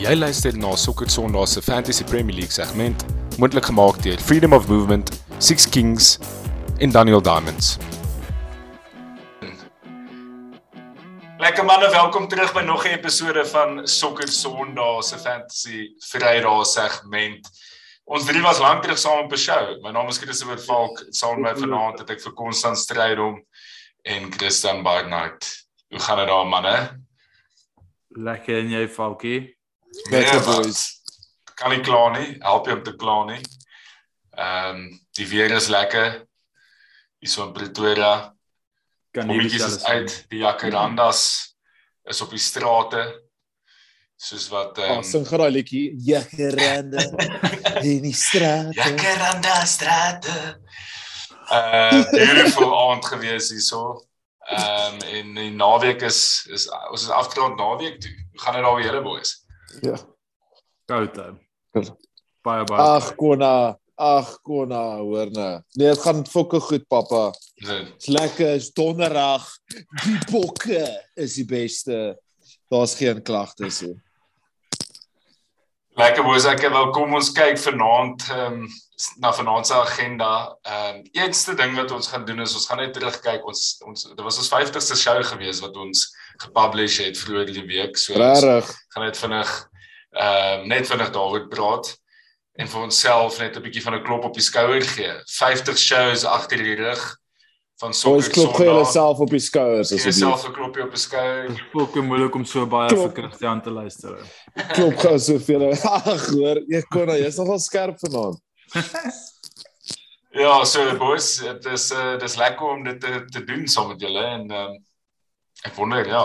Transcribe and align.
Jy 0.00 0.14
luister 0.16 0.56
na 0.56 0.70
Sokker 0.80 1.10
Sondag 1.12 1.48
se 1.52 1.60
Fantasy 1.60 2.04
Premier 2.08 2.32
League 2.32 2.54
segment, 2.56 3.02
moontlik 3.36 3.66
gemaak 3.68 3.98
deur 4.00 4.16
Freedom 4.24 4.54
of 4.56 4.64
Movement, 4.68 5.10
Six 5.38 5.68
Kings 5.68 6.14
en 6.80 6.90
Daniel 6.90 7.20
Diamonds. 7.20 7.74
Lekker 11.36 11.64
manne, 11.68 11.90
welkom 11.92 12.30
terug 12.32 12.54
by 12.56 12.64
nog 12.64 12.86
'n 12.86 12.96
episode 12.96 13.44
van 13.44 13.86
Sokker 13.86 14.28
Sondag 14.28 15.04
se 15.04 15.18
Fantasy 15.18 15.92
Vrydag 15.98 16.66
segment. 16.66 17.50
Ons 18.04 18.24
drie 18.24 18.42
was 18.42 18.58
lank 18.58 18.82
terug 18.82 18.98
saam 18.98 19.24
op 19.24 19.32
'n 19.32 19.36
show. 19.36 19.82
My 19.82 19.90
naam 19.90 20.08
is 20.08 20.18
Christopher 20.18 20.58
Falk. 20.58 21.04
Saam 21.10 21.40
met 21.40 21.54
my 21.54 21.60
vanaand 21.60 21.98
het 21.98 22.10
ek 22.10 22.20
vir 22.20 22.32
Konstant 22.32 22.78
Strydom 22.78 23.44
en 24.02 24.32
Christian 24.32 24.82
Barnard. 24.82 25.44
Hoe 25.90 26.00
gaan 26.00 26.18
dit 26.18 26.26
daar 26.26 26.46
manne? 26.46 27.00
Lekker 28.08 28.58
en 28.58 28.70
jy 28.70 28.88
Falkie? 28.88 29.59
Lekker 30.10 30.34
Nee, 30.34 30.44
boys. 30.44 31.00
Kan 31.54 31.70
nie 31.74 31.80
kla 31.84 32.08
nie. 32.14 32.36
Help 32.40 32.66
jy 32.66 32.76
om 32.78 32.82
te 32.86 32.96
kla 32.96 33.24
nie. 33.28 33.40
Ehm 34.36 34.76
um, 34.76 34.84
die 35.18 35.26
weer 35.28 35.50
is 35.52 35.68
lekker. 35.68 36.20
Hier 37.20 37.30
so 37.30 37.44
in 37.44 37.52
Pretoria. 37.52 38.12
Kan 39.12 39.26
nie 39.26 39.36
Kommetjies 39.40 39.66
is 39.66 39.84
uit. 39.84 40.14
Die 40.30 40.40
jacarandas 40.44 41.24
is 42.08 42.20
op 42.24 42.30
die 42.30 42.40
strate. 42.40 43.02
Soos 44.20 44.48
wat 44.52 44.78
ehm 44.78 44.90
Oh, 44.90 44.96
um, 45.00 45.04
sing 45.04 45.26
geraai 45.28 45.50
liedjie. 45.50 45.90
Jacaranda 46.06 47.04
in 47.90 48.02
die 48.06 48.14
straat. 48.16 48.74
Jacaranda 48.78 49.64
strate. 49.66 50.38
Uh 51.50 52.04
beautiful 52.12 52.72
aand 52.86 53.04
gewees 53.10 53.50
hierso. 53.50 54.06
Ehm 54.50 54.94
um, 54.94 55.04
en 55.18 55.34
die 55.34 55.50
naweek 55.50 56.02
is 56.06 56.46
is 56.48 56.68
ons 56.90 57.02
is 57.02 57.10
afgerond 57.10 57.56
naweek 57.58 58.00
toe. 58.00 58.16
Hoe 58.30 58.40
gaan 58.40 58.54
dit 58.54 58.64
daar 58.64 58.76
by 58.78 58.86
julle 58.86 59.02
boys? 59.02 59.39
Ja. 59.80 59.96
Goed. 60.90 61.92
Baie 62.42 62.64
baie. 62.64 62.80
Ag 62.80 63.14
Konna, 63.20 63.78
ag 63.94 64.30
Konna, 64.42 64.82
hoor 64.96 65.30
nou. 65.30 65.52
Nee, 65.78 65.92
dit 65.92 66.02
gaan 66.02 66.24
fokke 66.26 66.60
goed, 66.60 66.86
pappa. 66.88 67.30
Dis 67.60 68.08
lekker, 68.10 68.54
is 68.58 68.72
donderdag. 68.74 69.46
Die 70.04 70.18
bokke 70.30 70.82
is 71.14 71.36
die 71.38 71.46
beste. 71.48 71.98
Daar's 72.72 72.96
geen 72.98 73.22
klagtes 73.22 73.82
nie. 73.86 73.96
Lekker 76.00 76.24
boys, 76.24 76.46
ek 76.48 76.62
wil 76.72 76.86
kom 76.96 77.12
ons 77.18 77.28
kyk 77.36 77.58
vanaand 77.60 78.22
ehm 78.32 78.62
um, 78.62 78.68
na 79.20 79.30
vanaand 79.36 79.66
se 79.68 79.74
agenda. 79.76 80.30
Ehm 80.64 81.00
um, 81.00 81.02
eerste 81.16 81.52
ding 81.58 81.74
wat 81.76 81.92
ons 81.92 82.08
gaan 82.08 82.24
doen 82.24 82.40
is 82.40 82.54
ons 82.56 82.68
gaan 82.70 82.80
net 82.80 82.94
terugkyk. 82.96 83.44
Ons 83.44 83.82
ons 83.84 84.06
dit 84.08 84.22
was 84.24 84.38
ons 84.40 84.48
50ste 84.54 84.96
show 84.96 85.18
gewees 85.32 85.60
wat 85.60 85.76
ons 85.76 86.06
gepublish 86.40 86.96
het 87.04 87.20
vroeër 87.20 87.52
die 87.52 87.66
week. 87.68 88.00
So 88.00 88.16
ons 88.16 88.40
Regtig. 88.40 88.72
gaan 88.94 89.06
net 89.10 89.20
vinnig 89.20 89.52
ehm 90.16 90.62
um, 90.62 90.68
net 90.72 90.88
vinnig 90.88 91.12
daaroor 91.12 91.48
praat 91.52 91.92
en 92.56 92.72
vir 92.72 92.86
onsself 92.88 93.36
net 93.44 93.56
'n 93.56 93.64
bietjie 93.68 93.84
van 93.84 93.98
'n 93.98 94.04
klop 94.04 94.24
op 94.24 94.34
die 94.34 94.46
skouer 94.48 94.80
gee. 94.96 95.12
50 95.36 95.76
shows 95.78 96.24
agter 96.24 96.64
die 96.64 96.80
rug 96.80 97.04
van 97.80 97.94
Ons 97.94 98.00
sokker 98.00 98.32
klop 98.34 98.58
gee 98.58 98.68
jouself 98.68 99.22
op 99.24 99.30
die 99.32 99.40
skouers 99.40 99.92
asseblief. 99.92 100.18
Jouself 100.18 100.44
'n 100.48 100.52
klopjie 100.52 100.84
op 100.84 100.90
die 100.94 101.00
skouer. 101.00 101.48
Dit 101.48 101.56
is 101.56 101.80
ook 101.80 101.94
moeilik 102.04 102.34
om 102.34 102.44
so 102.44 102.66
baie 102.66 102.88
Klop. 102.92 103.14
vir 103.14 103.22
Christian 103.22 103.62
te 103.62 103.70
luister. 103.70 104.18
Klop 104.76 104.96
gou 105.00 105.16
soveel. 105.18 105.66
Ag 106.14 106.26
hoor, 106.34 106.62
jy 106.68 106.82
Konna, 106.92 107.16
jy's 107.16 107.40
nogal 107.40 107.58
skerp 107.58 107.98
vanaand. 108.04 108.38
Ja, 110.30 110.64
so 110.64 110.84
boys, 110.98 111.38
dit 111.42 111.64
is 111.72 111.90
uh, 111.90 112.18
dis 112.18 112.36
lekker 112.38 112.76
om 112.76 112.84
dit 112.84 113.00
te, 113.00 113.24
te 113.34 113.44
doen 113.44 113.66
saam 113.68 113.88
met 113.88 114.00
julle 114.00 114.22
en 114.22 114.46
ehm 114.50 114.76
um, 114.76 114.78
ek 115.66 115.74
wonder 115.76 116.06
ja, 116.08 116.22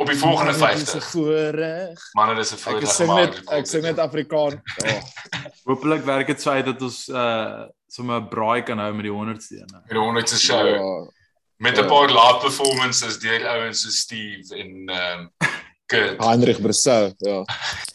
op 0.00 0.06
die 0.08 0.16
volgende 0.18 0.52
Dit 0.52 0.60
is 0.60 0.62
'n 0.62 1.00
50. 1.00 1.04
voorreg. 1.10 1.98
Manne, 2.12 2.34
dis 2.34 2.50
'n 2.50 2.54
Ek 2.54 2.60
voorreg. 2.60 2.88
sing 2.92 3.08
om 3.10 3.16
net 3.16 3.40
ek 3.52 3.66
sing 3.66 3.82
net 3.82 3.98
Afrikaans. 3.98 4.54
Oh. 4.84 5.02
Hoopelik 5.64 6.04
werk 6.04 6.26
dit 6.26 6.42
so 6.42 6.50
uit 6.50 6.64
dat 6.64 6.82
ons 6.82 7.08
uh 7.08 7.64
sommer 7.88 8.20
'n 8.20 8.28
braai 8.28 8.62
kan 8.62 8.78
hou 8.78 8.92
met 8.94 9.02
die 9.04 9.12
100ste 9.12 9.56
een. 9.60 9.70
ou. 9.74 9.82
die 9.88 9.98
100ste 9.98 10.38
show 10.38 10.66
Ja. 10.66 11.10
met 11.56 11.76
'n 11.78 11.82
ja. 11.82 11.86
paar 11.88 12.08
live 12.08 12.38
performances 12.40 13.18
deur 13.18 13.46
ouens 13.48 13.80
so 13.82 13.88
Steve 13.90 14.54
en 14.56 14.88
ehm 14.88 15.20
um, 15.20 15.30
Kurt. 15.86 16.24
Heinrich 16.28 16.60
Bressou, 16.60 17.12
ja. 17.18 17.44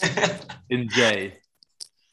En 0.74 0.84
Jay. 0.96 1.40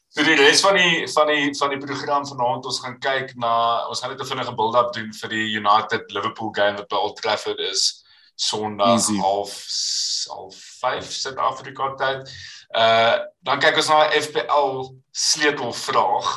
So 0.08 0.22
die 0.22 0.34
res 0.36 0.60
van 0.60 0.74
die 0.76 1.08
van 1.12 1.26
die 1.26 1.54
van 1.56 1.70
die 1.70 1.78
program 1.78 2.26
vanaand 2.26 2.64
ons 2.66 2.80
gaan 2.80 2.98
kyk 2.98 3.34
na 3.36 3.86
ons 3.88 4.00
gaan 4.00 4.10
net 4.10 4.20
'n 4.20 4.26
vinnige 4.26 4.54
build-up 4.54 4.92
doen 4.92 5.12
vir 5.12 5.28
die 5.28 5.56
United 5.58 6.10
Liverpool 6.12 6.50
game 6.52 6.76
wat 6.76 6.88
by 6.88 6.96
Old 6.96 7.16
Trafford 7.16 7.58
is 7.58 8.01
Sondag 8.34 8.94
Easy. 8.98 9.16
half 9.18 9.52
half 10.28 10.54
5 10.80 11.12
Suid-Afrika 11.12 11.94
tyd. 11.94 12.30
Uh 12.74 13.18
dan 13.42 13.60
kyk 13.60 13.76
ons 13.76 13.88
na 13.88 14.06
'n 14.08 14.22
FPL 14.22 14.94
sleutelvraag 15.12 16.30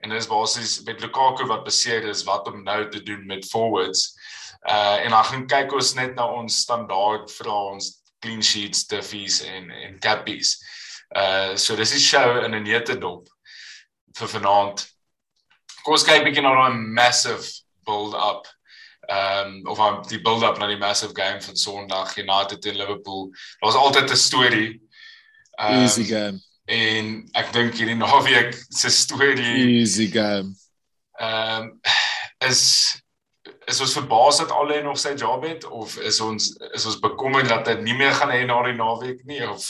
en 0.00 0.10
dit 0.10 0.18
is 0.18 0.28
basies 0.28 0.82
met 0.82 1.00
Lukaku 1.00 1.46
wat 1.46 1.64
beseer 1.64 2.04
is 2.08 2.24
wat 2.24 2.46
om 2.46 2.62
nou 2.62 2.88
te 2.90 3.02
doen 3.02 3.26
met 3.26 3.48
forwards. 3.48 4.14
Uh 4.68 5.04
en 5.04 5.10
dan 5.10 5.24
gaan 5.24 5.46
kyk 5.46 5.72
ons 5.72 5.94
net 5.94 6.14
na 6.14 6.26
ons 6.26 6.60
standaard 6.60 7.30
vrae 7.32 7.72
ons 7.72 8.02
clean 8.20 8.42
sheets, 8.42 8.86
diffies 8.86 9.40
en 9.42 9.70
en 9.70 9.98
cappies. 9.98 10.58
Uh 11.16 11.56
so 11.56 11.76
dis 11.76 11.90
die 11.96 12.00
show 12.00 12.44
in 12.44 12.54
'n 12.54 12.62
neutedop 12.62 13.28
vir 14.18 14.28
vanaand. 14.28 14.86
Kom 15.82 15.94
ons 15.96 16.04
kyk 16.04 16.24
bietjie 16.24 16.42
na 16.42 16.54
daai 16.54 16.76
massive 16.76 17.46
build 17.86 18.14
up. 18.14 18.46
Ehm 19.10 19.46
um, 19.46 19.66
of 19.66 19.80
aan 19.80 20.02
die 20.08 20.20
build 20.22 20.42
up 20.46 20.58
na 20.58 20.66
die 20.70 20.78
massive 20.78 21.14
game 21.14 21.42
van 21.42 21.56
Sondag 21.56 22.16
United 22.16 22.60
teen 22.62 22.76
Liverpool. 22.76 23.30
Daar's 23.58 23.74
altyd 23.74 24.10
'n 24.10 24.16
storie. 24.16 24.80
Ehm, 25.58 25.80
Easy 25.82 26.04
game. 26.04 26.38
En 26.64 27.28
ek 27.32 27.52
dink 27.52 27.74
hierdie 27.74 27.96
naweek 27.98 28.54
se 28.68 28.88
storie 28.90 29.78
Easy 29.80 30.06
game. 30.10 30.54
ehm 31.18 31.62
um, 31.62 31.80
is 32.38 32.94
is 33.68 33.80
ons 33.80 33.92
verbaas 33.98 34.40
dat 34.40 34.52
alle 34.56 34.80
nog 34.82 34.98
sy 34.98 35.12
job 35.18 35.44
het 35.44 35.66
of 35.68 35.96
is 36.06 36.20
ons 36.24 36.50
is 36.72 36.86
ons 36.86 36.98
bekommerd 37.02 37.48
dat 37.48 37.64
dit 37.68 37.82
nie 37.84 37.96
meer 37.98 38.14
gaan 38.16 38.32
hê 38.32 38.44
na 38.48 38.60
die 38.66 38.76
naweek 38.78 39.24
nie 39.28 39.42
of 39.48 39.68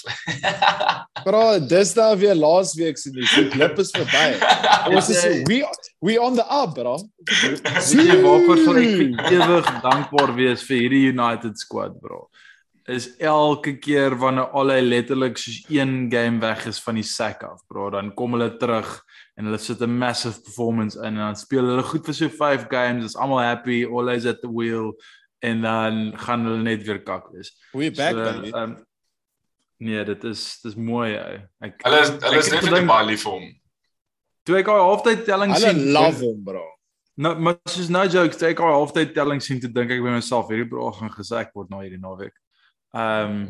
Bro, 1.25 1.43
dis 1.69 1.93
nou 1.99 2.11
weer 2.21 2.37
laasweek 2.39 2.99
se 2.99 3.11
nuus. 3.13 3.33
Die 3.37 3.49
klip 3.53 3.79
is 3.83 3.91
verby. 3.93 4.39
Ons 4.95 5.11
is 5.13 5.25
we 5.49 5.61
we 6.01 6.17
on 6.21 6.39
the 6.39 6.47
up, 6.49 6.73
bro. 6.75 6.97
Weet 7.29 7.93
jy 7.93 8.21
waarvoor 8.25 8.63
sal 8.65 8.81
ek 8.81 9.33
ewig 9.35 9.71
dankbaar 9.85 10.33
wees 10.39 10.65
vir 10.69 10.85
hierdie 10.85 11.03
United 11.11 11.61
squad, 11.61 11.99
bro. 12.01 12.29
Is 12.91 13.11
elke 13.21 13.77
keer 13.83 14.17
wanneer 14.19 14.49
al 14.57 14.73
hy 14.73 14.81
letterlik 14.87 15.37
soos 15.39 15.61
een 15.69 16.09
game 16.13 16.41
weg 16.43 16.65
is 16.71 16.81
van 16.83 16.97
die 16.99 17.07
sack 17.07 17.45
af, 17.47 17.61
bro, 17.69 17.91
dan 17.93 18.15
kom 18.17 18.39
hulle 18.39 18.55
terug 18.57 18.97
en 19.41 19.47
hulle 19.49 19.59
sit 19.59 19.81
'n 19.81 19.97
massive 19.99 20.43
performance 20.45 20.99
in 21.01 21.15
en 21.15 21.23
dan 21.25 21.37
speel 21.41 21.65
hulle 21.65 21.83
goed 21.89 22.05
vir 22.05 22.15
so 22.15 22.29
5 22.29 22.67
games, 22.69 23.05
is 23.09 23.17
almal 23.17 23.41
happy, 23.41 23.85
always 23.89 24.27
at 24.27 24.41
the 24.45 24.49
wheel 24.53 24.93
en 25.41 25.63
dan 25.63 26.13
gaan 26.21 26.45
hulle 26.45 26.63
net 26.63 26.83
weer 26.85 27.01
kak 27.03 27.31
wees. 27.33 27.55
We 27.73 27.91
back 27.91 28.13
So, 28.13 28.25
baby. 28.25 28.51
Um, 28.53 28.75
nee, 29.79 30.05
dit 30.05 30.25
is 30.25 30.43
dis 30.63 30.75
mooi 30.77 31.15
ou. 31.17 31.39
Ek 31.65 31.81
hulle 31.87 32.01
is 32.05 32.11
hulle 32.21 32.43
is 32.43 32.51
gedink- 32.53 32.87
baie 32.91 33.07
lief 33.07 33.23
vir 33.25 33.33
hom. 33.39 33.49
toe 34.45 34.59
ek 34.59 34.69
al 34.69 34.83
halftyd 34.91 35.25
telling 35.25 35.53
Hulle 35.55 35.73
sien. 35.73 35.93
love 35.93 36.21
hom, 36.25 36.45
bro. 36.45 36.67
Nou, 37.21 37.35
maar 37.39 37.57
soos 37.69 37.89
no 37.93 38.05
jokes, 38.09 38.37
toe 38.37 38.49
ek 38.51 38.61
al 38.61 38.73
halftyd 38.77 39.15
telling 39.15 39.41
sien, 39.45 39.61
toe 39.61 39.71
dink 39.73 39.91
ek 39.91 40.01
by 40.05 40.11
myself 40.15 40.49
hierdie 40.49 40.69
bro 40.69 40.91
gaan 40.93 41.11
gesek 41.13 41.51
word 41.55 41.71
na 41.71 41.81
hierdie 41.85 42.01
naweek. 42.01 42.37
Ehm 42.95 43.31
um, 43.31 43.43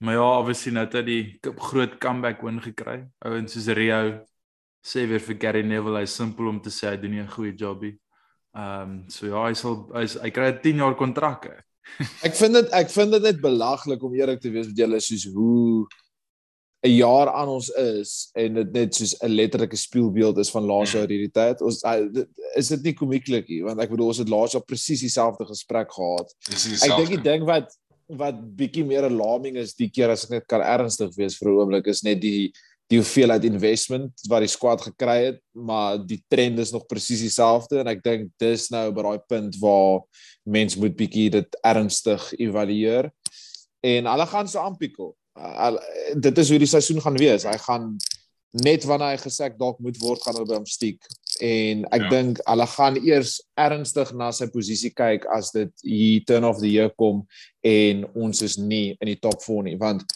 maar 0.00 0.14
ja, 0.14 0.26
obviously 0.38 0.70
nou 0.72 0.84
het 0.84 0.92
hy 0.94 1.02
die 1.02 1.40
groot 1.58 1.96
comeback 1.98 2.42
win 2.46 2.60
gekry. 2.62 3.00
Ouens 3.26 3.52
soos 3.56 3.66
Rio 3.74 4.20
sê 4.84 5.06
weer 5.08 5.20
vir 5.20 5.38
Gary 5.40 5.62
Neville, 5.62 6.00
hy's 6.00 6.14
simpel 6.16 6.48
om 6.48 6.60
te 6.60 6.70
sê 6.70 6.90
hy 6.90 6.96
doen 6.96 7.10
nie 7.10 7.20
'n 7.22 7.28
goeie 7.28 7.54
jobie. 7.56 7.98
Ehm 8.56 8.82
um, 8.82 9.04
so 9.10 9.26
ja, 9.26 9.46
hy 9.46 9.54
sal 9.54 9.88
hy's 9.94 10.14
hy 10.22 10.30
kry 10.30 10.48
'n 10.52 10.60
10 10.62 10.76
jaar 10.76 10.94
kontrak. 10.96 11.48
Ek 12.26 12.34
vind 12.36 12.52
dit 12.54 12.68
ek 12.72 12.90
vind 12.90 13.12
dit 13.12 13.22
net 13.22 13.40
belaglik 13.40 14.02
om 14.02 14.14
eerlik 14.14 14.40
te 14.40 14.50
wees 14.50 14.66
met 14.68 14.76
julle 14.76 15.00
soos 15.00 15.24
hoe 15.34 15.86
'n 16.86 16.90
jaar 16.94 17.28
aan 17.34 17.48
ons 17.48 17.68
is 17.70 18.30
en 18.36 18.54
dit 18.54 18.72
net 18.72 18.94
soos 18.94 19.14
'n 19.22 19.28
letterlike 19.34 19.76
spieelbeeld 19.76 20.38
is 20.38 20.50
van 20.50 20.62
laas 20.64 20.92
jaar 20.92 21.08
hierdie 21.08 21.32
tyd. 21.32 21.60
Ons 21.62 21.82
hy- 21.82 22.26
is 22.56 22.68
dit 22.68 22.82
nie 22.84 22.92
komieklik 22.94 23.48
nie, 23.48 23.62
want 23.62 23.80
ek 23.80 23.90
bedoel 23.90 24.06
ons 24.08 24.18
het 24.18 24.28
laas 24.28 24.52
jaar 24.52 24.62
presies 24.64 25.00
dieselfde 25.00 25.44
gesprek 25.44 25.90
gehad. 25.92 26.28
Ek 26.84 26.96
dink 26.96 27.08
die 27.08 27.22
ding 27.30 27.44
wat 27.44 27.72
wat 28.08 28.36
bietjie 28.56 28.84
meer 28.86 29.04
'n 29.08 29.16
laming 29.18 29.56
is 29.56 29.74
die 29.74 29.90
keer 29.90 30.08
as 30.10 30.24
ek 30.24 30.30
net 30.30 30.46
kan 30.48 30.60
ernstig 30.62 31.14
wees 31.16 31.36
vir 31.36 31.48
'n 31.50 31.58
oomblik 31.60 31.86
is 31.88 32.02
net 32.02 32.20
die 32.20 32.52
die 32.88 32.98
hoeveelheid 33.00 33.44
investment 33.44 34.24
wat 34.30 34.44
die 34.44 34.50
squad 34.50 34.82
gekry 34.86 35.18
het, 35.26 35.40
maar 35.52 35.98
die 36.00 36.22
trend 36.32 36.60
is 36.62 36.72
nog 36.72 36.86
presies 36.88 37.20
dieselfde 37.20 37.82
en 37.82 37.90
ek 37.92 38.00
dink 38.04 38.30
dis 38.40 38.68
nou 38.72 38.86
by 38.96 39.04
daai 39.04 39.24
punt 39.28 39.58
waar 39.60 40.04
mens 40.48 40.76
moet 40.80 40.96
bietjie 40.96 41.28
dit 41.36 41.58
ernstig 41.68 42.30
evalueer. 42.40 43.10
En 43.84 44.08
hulle 44.08 44.26
gaan 44.30 44.48
so 44.48 44.64
aanpikkel. 44.64 45.12
Uh, 45.38 45.74
dit 46.16 46.40
is 46.40 46.48
hoe 46.50 46.58
die 46.58 46.70
seisoen 46.70 47.02
gaan 47.04 47.18
wees. 47.20 47.44
Hy 47.46 47.58
gaan 47.66 47.92
net 48.56 48.86
wanneer 48.88 49.12
hy 49.12 49.20
gesek 49.20 49.58
dalk 49.60 49.76
moet 49.84 49.98
word 50.00 50.22
gaan 50.24 50.38
hulle 50.38 50.48
by 50.48 50.56
hom 50.56 50.68
stiek. 50.68 51.04
En 51.44 51.84
ek 51.92 52.06
ja. 52.06 52.10
dink 52.14 52.40
hulle 52.48 52.66
gaan 52.72 52.96
eers 53.04 53.36
ernstig 53.60 54.14
na 54.16 54.30
sy 54.34 54.48
posisie 54.52 54.90
kyk 54.96 55.28
as 55.36 55.52
dit 55.54 55.84
hier 55.84 56.24
turn 56.26 56.48
of 56.48 56.62
the 56.62 56.72
year 56.72 56.90
kom 56.96 57.26
en 57.60 58.06
ons 58.16 58.42
is 58.42 58.56
nie 58.58 58.96
in 58.96 59.12
die 59.12 59.20
top 59.20 59.44
4 59.44 59.68
nie 59.68 59.76
want 59.78 60.06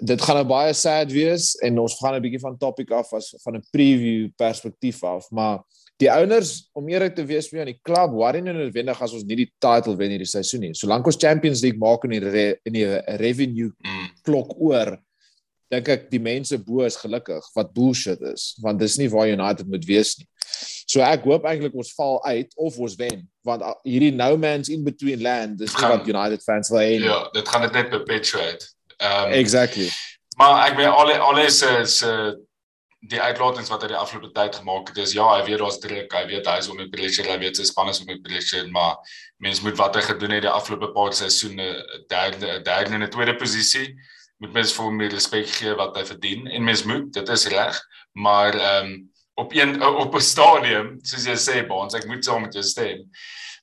dit 0.00 0.20
gaan 0.22 0.38
'n 0.44 0.48
baie 0.48 0.72
sad 0.74 1.12
wees 1.12 1.54
en 1.62 1.78
ons 1.78 1.98
gaan 2.00 2.14
'n 2.14 2.22
bietjie 2.22 2.40
van 2.40 2.58
topic 2.58 2.90
af 2.90 3.12
as 3.12 3.34
van 3.44 3.56
'n 3.56 3.64
preview 3.72 4.28
perspektief 4.36 5.02
af, 5.04 5.30
maar 5.30 5.60
die 5.98 6.08
owners 6.10 6.68
om 6.74 6.88
eerlik 6.88 7.14
te 7.14 7.24
wees 7.24 7.48
vir 7.48 7.60
aan 7.60 7.66
die 7.66 7.80
klub, 7.82 8.10
worry 8.10 8.40
nie 8.40 8.52
noodwendig 8.52 9.00
as 9.02 9.12
ons 9.12 9.24
nie 9.24 9.36
die 9.36 9.52
title 9.60 9.96
wen 9.96 10.10
hierdie 10.10 10.26
seisoen 10.26 10.60
nie. 10.60 10.74
Solank 10.74 11.06
ons 11.06 11.16
Champions 11.16 11.62
League 11.62 11.78
maak 11.78 12.04
in 12.04 12.10
die 12.10 12.18
re, 12.20 12.56
in 12.64 12.72
die 12.72 12.86
revenue 13.18 13.70
Mm. 13.84 14.08
klok 14.24 14.54
oor, 14.60 14.98
dink 15.70 15.88
ek 15.88 16.10
die 16.10 16.18
mense 16.20 16.58
bo 16.58 16.80
is 16.84 16.96
gelukkig 16.96 17.42
wat 17.54 17.72
bullshit 17.72 18.20
is, 18.22 18.56
want 18.60 18.78
dis 18.78 18.98
nie 18.98 19.08
waar 19.08 19.28
United 19.28 19.66
moet 19.68 19.84
wees 19.86 20.18
nie. 20.18 20.26
So 20.86 21.00
ek 21.00 21.22
hoop 21.24 21.44
eintlik 21.44 21.74
ons 21.74 21.94
val 21.94 22.20
uit 22.26 22.52
of 22.56 22.78
ons 22.78 22.96
wen, 22.96 23.28
want 23.44 23.62
hierdie 23.84 24.12
no 24.14 24.36
man's 24.36 24.68
in 24.68 24.84
between 24.84 25.22
land 25.22 25.58
dis 25.58 25.70
Gaan- 25.72 25.90
wat 25.98 26.06
United 26.08 26.42
fans 26.42 26.68
wil 26.68 26.80
hê. 26.80 27.00
Ja, 27.00 27.28
dit 27.32 27.48
gaan 27.48 27.62
dit 27.62 27.72
net 27.72 27.90
perpetuate. 27.90 28.66
Ehm 29.02 29.32
um, 29.32 29.36
Exactly. 29.36 29.90
Maar 30.36 30.66
ek 30.70 30.78
weet 30.78 30.86
al 30.86 31.12
al 31.12 31.50
se 31.50 31.84
se 31.84 32.12
die 33.10 33.20
uitlatings 33.20 33.70
wat 33.72 33.82
hy 33.82 33.90
die 33.90 33.98
afgelope 33.98 34.30
tyd 34.36 34.56
gemaak 34.60 34.92
het, 34.92 34.98
is 35.02 35.14
ja, 35.16 35.24
hy 35.34 35.42
weet 35.48 35.58
daar's 35.58 35.80
druk, 35.82 36.12
hy 36.14 36.22
weet 36.28 36.46
hy 36.46 36.56
is 36.62 36.68
onder 36.70 36.88
pressure, 36.92 37.26
hy 37.30 37.38
weet 37.42 37.58
sy 37.58 37.66
span 37.66 37.90
is 37.90 37.98
onder 38.04 38.20
pressure, 38.22 38.68
maar 38.70 39.00
mens 39.42 39.60
moet 39.64 39.78
wat 39.80 39.98
hy 39.98 40.04
gedoen 40.06 40.36
het 40.36 40.44
die 40.46 40.52
afgelope 40.52 40.92
paar 40.94 41.14
seisoene, 41.18 41.66
derde 42.12 42.60
derde 42.62 42.94
en 42.94 43.02
'n 43.02 43.10
tweede 43.10 43.34
posisie, 43.40 43.88
moet 44.38 44.54
mens 44.54 44.74
vir 44.76 44.84
hom 44.84 44.96
meer 44.96 45.10
respek 45.10 45.50
gee 45.50 45.74
wat 45.74 45.96
hy 45.98 46.04
verdien 46.04 46.46
en 46.46 46.64
mens 46.64 46.84
moet, 46.86 47.10
dit 47.12 47.28
is 47.28 47.46
reg, 47.50 47.82
maar 48.14 48.54
ehm 48.54 48.86
um, 48.86 49.10
op 49.34 49.52
een 49.54 49.82
op 49.82 50.14
'n 50.14 50.20
stadium, 50.20 50.98
soos 51.02 51.26
jy 51.26 51.36
sê, 51.36 51.66
Baans, 51.66 51.94
ek 51.94 52.06
moet 52.06 52.24
saam 52.24 52.42
met 52.42 52.54
jou 52.54 52.62
stem. 52.62 53.08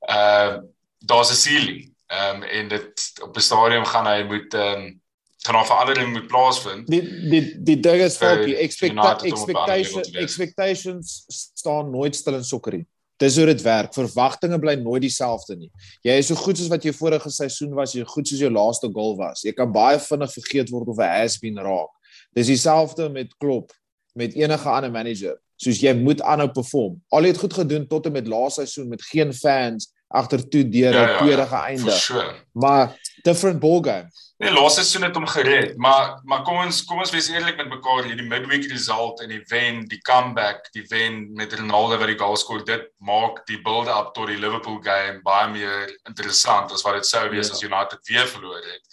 Uh 0.09 0.59
daar's 0.99 1.31
'n 1.31 1.35
ceiling. 1.35 1.95
Ehm 2.07 2.35
um, 2.35 2.43
en 2.43 2.67
dit 2.67 3.19
op 3.23 3.35
'n 3.35 3.39
stadium 3.41 3.85
gaan 3.85 4.07
hy 4.07 4.23
moet 4.23 4.53
ehm 4.53 4.83
um, 4.83 5.01
gaan 5.45 5.55
daar 5.55 5.65
verandering 5.65 6.11
moet 6.11 6.27
plaasvind. 6.27 6.87
Die 6.87 7.01
die 7.29 7.43
die 7.63 7.79
ding 7.79 8.01
is 8.01 8.17
Vir 8.17 8.43
expecta 8.59 9.15
'n 9.15 9.21
level 9.23 9.31
expectation 9.31 10.03
expectations 10.21 11.23
staan 11.53 11.91
nooit 11.91 12.15
stil 12.15 12.35
in 12.35 12.43
sokkerie. 12.43 12.85
Dis 13.17 13.35
hoe 13.35 13.45
dit 13.45 13.61
werk. 13.61 13.93
Verwagtinge 13.93 14.59
bly 14.59 14.75
nooit 14.75 15.01
dieselfde 15.01 15.55
nie. 15.55 15.71
Jy 16.01 16.11
is 16.21 16.27
so 16.27 16.35
goed 16.35 16.57
soos 16.57 16.67
wat 16.71 16.83
jou 16.83 16.93
vorige 16.93 17.29
seisoen 17.29 17.73
was, 17.75 17.93
jy 17.93 18.01
is 18.01 18.07
goed 18.13 18.27
soos 18.27 18.39
jou 18.39 18.51
laaste 18.51 18.89
goal 18.93 19.17
was. 19.17 19.43
Jy 19.43 19.51
kan 19.51 19.71
baie 19.71 19.99
vinnig 19.99 20.31
vergeet 20.33 20.69
word 20.71 20.87
of 20.87 20.97
'n 20.97 21.03
has-been 21.21 21.57
raak. 21.57 21.89
Dis 22.35 22.47
dieselfde 22.47 23.09
met 23.09 23.35
Klopp, 23.37 23.71
met 24.15 24.33
enige 24.35 24.69
ander 24.69 24.91
manager. 24.91 25.37
Soos 25.57 25.79
jy 25.79 25.93
moet 25.93 26.21
aanhou 26.21 26.47
perform. 26.51 27.01
Al 27.11 27.23
het 27.23 27.37
goed 27.37 27.53
gedoen 27.53 27.87
tot 27.87 28.05
en 28.05 28.11
met 28.11 28.27
laaste 28.27 28.61
seisoen 28.65 28.87
met 28.87 29.01
geen 29.01 29.33
fans 29.33 29.91
agter 30.07 30.49
toe 30.49 30.63
deure, 30.69 30.93
Ja, 30.93 31.01
ja, 31.01 31.09
ja, 31.09 31.17
tweede 31.17 31.45
For 31.45 31.57
geëindig. 31.57 31.93
sure. 31.93 32.33
Maar 32.53 32.95
different 33.23 33.59
ball 33.59 33.81
game. 33.83 34.09
Nee, 34.39 34.51
laaste 34.51 34.81
seisoen 34.81 35.03
het 35.03 35.15
hom 35.15 35.25
gered, 35.27 35.77
maar 35.77 36.19
maar 36.23 36.43
kom 36.43 36.57
ons 36.57 36.83
kom 36.87 36.99
ons 36.99 37.11
wees 37.11 37.27
eerlik 37.29 37.57
met 37.57 37.67
mekaar, 37.69 38.03
hierdie 38.07 38.27
midweek 38.27 38.69
result 38.71 39.21
en 39.21 39.29
die 39.29 39.41
wen, 39.49 39.81
die 39.91 39.99
comeback, 40.01 40.69
die 40.71 40.85
wen 40.89 41.33
met 41.35 41.53
Ronaldo 41.53 41.97
wat 41.99 42.07
die 42.07 42.17
goal 42.17 42.37
skoor, 42.37 42.63
dit 42.65 42.85
maak 42.99 43.45
die 43.47 43.59
build-up 43.61 44.13
tot 44.13 44.27
die 44.27 44.37
Liverpool 44.39 44.79
game 44.81 45.19
baie 45.23 45.49
meer 45.51 45.91
interessant 46.07 46.71
as 46.71 46.81
wat 46.83 46.93
dit 46.95 47.05
sou 47.05 47.29
wees 47.29 47.47
Ja. 47.47 47.53
as 47.53 47.63
United 47.63 47.99
weer 48.07 48.27
verloor 48.27 48.63
het. 48.63 48.83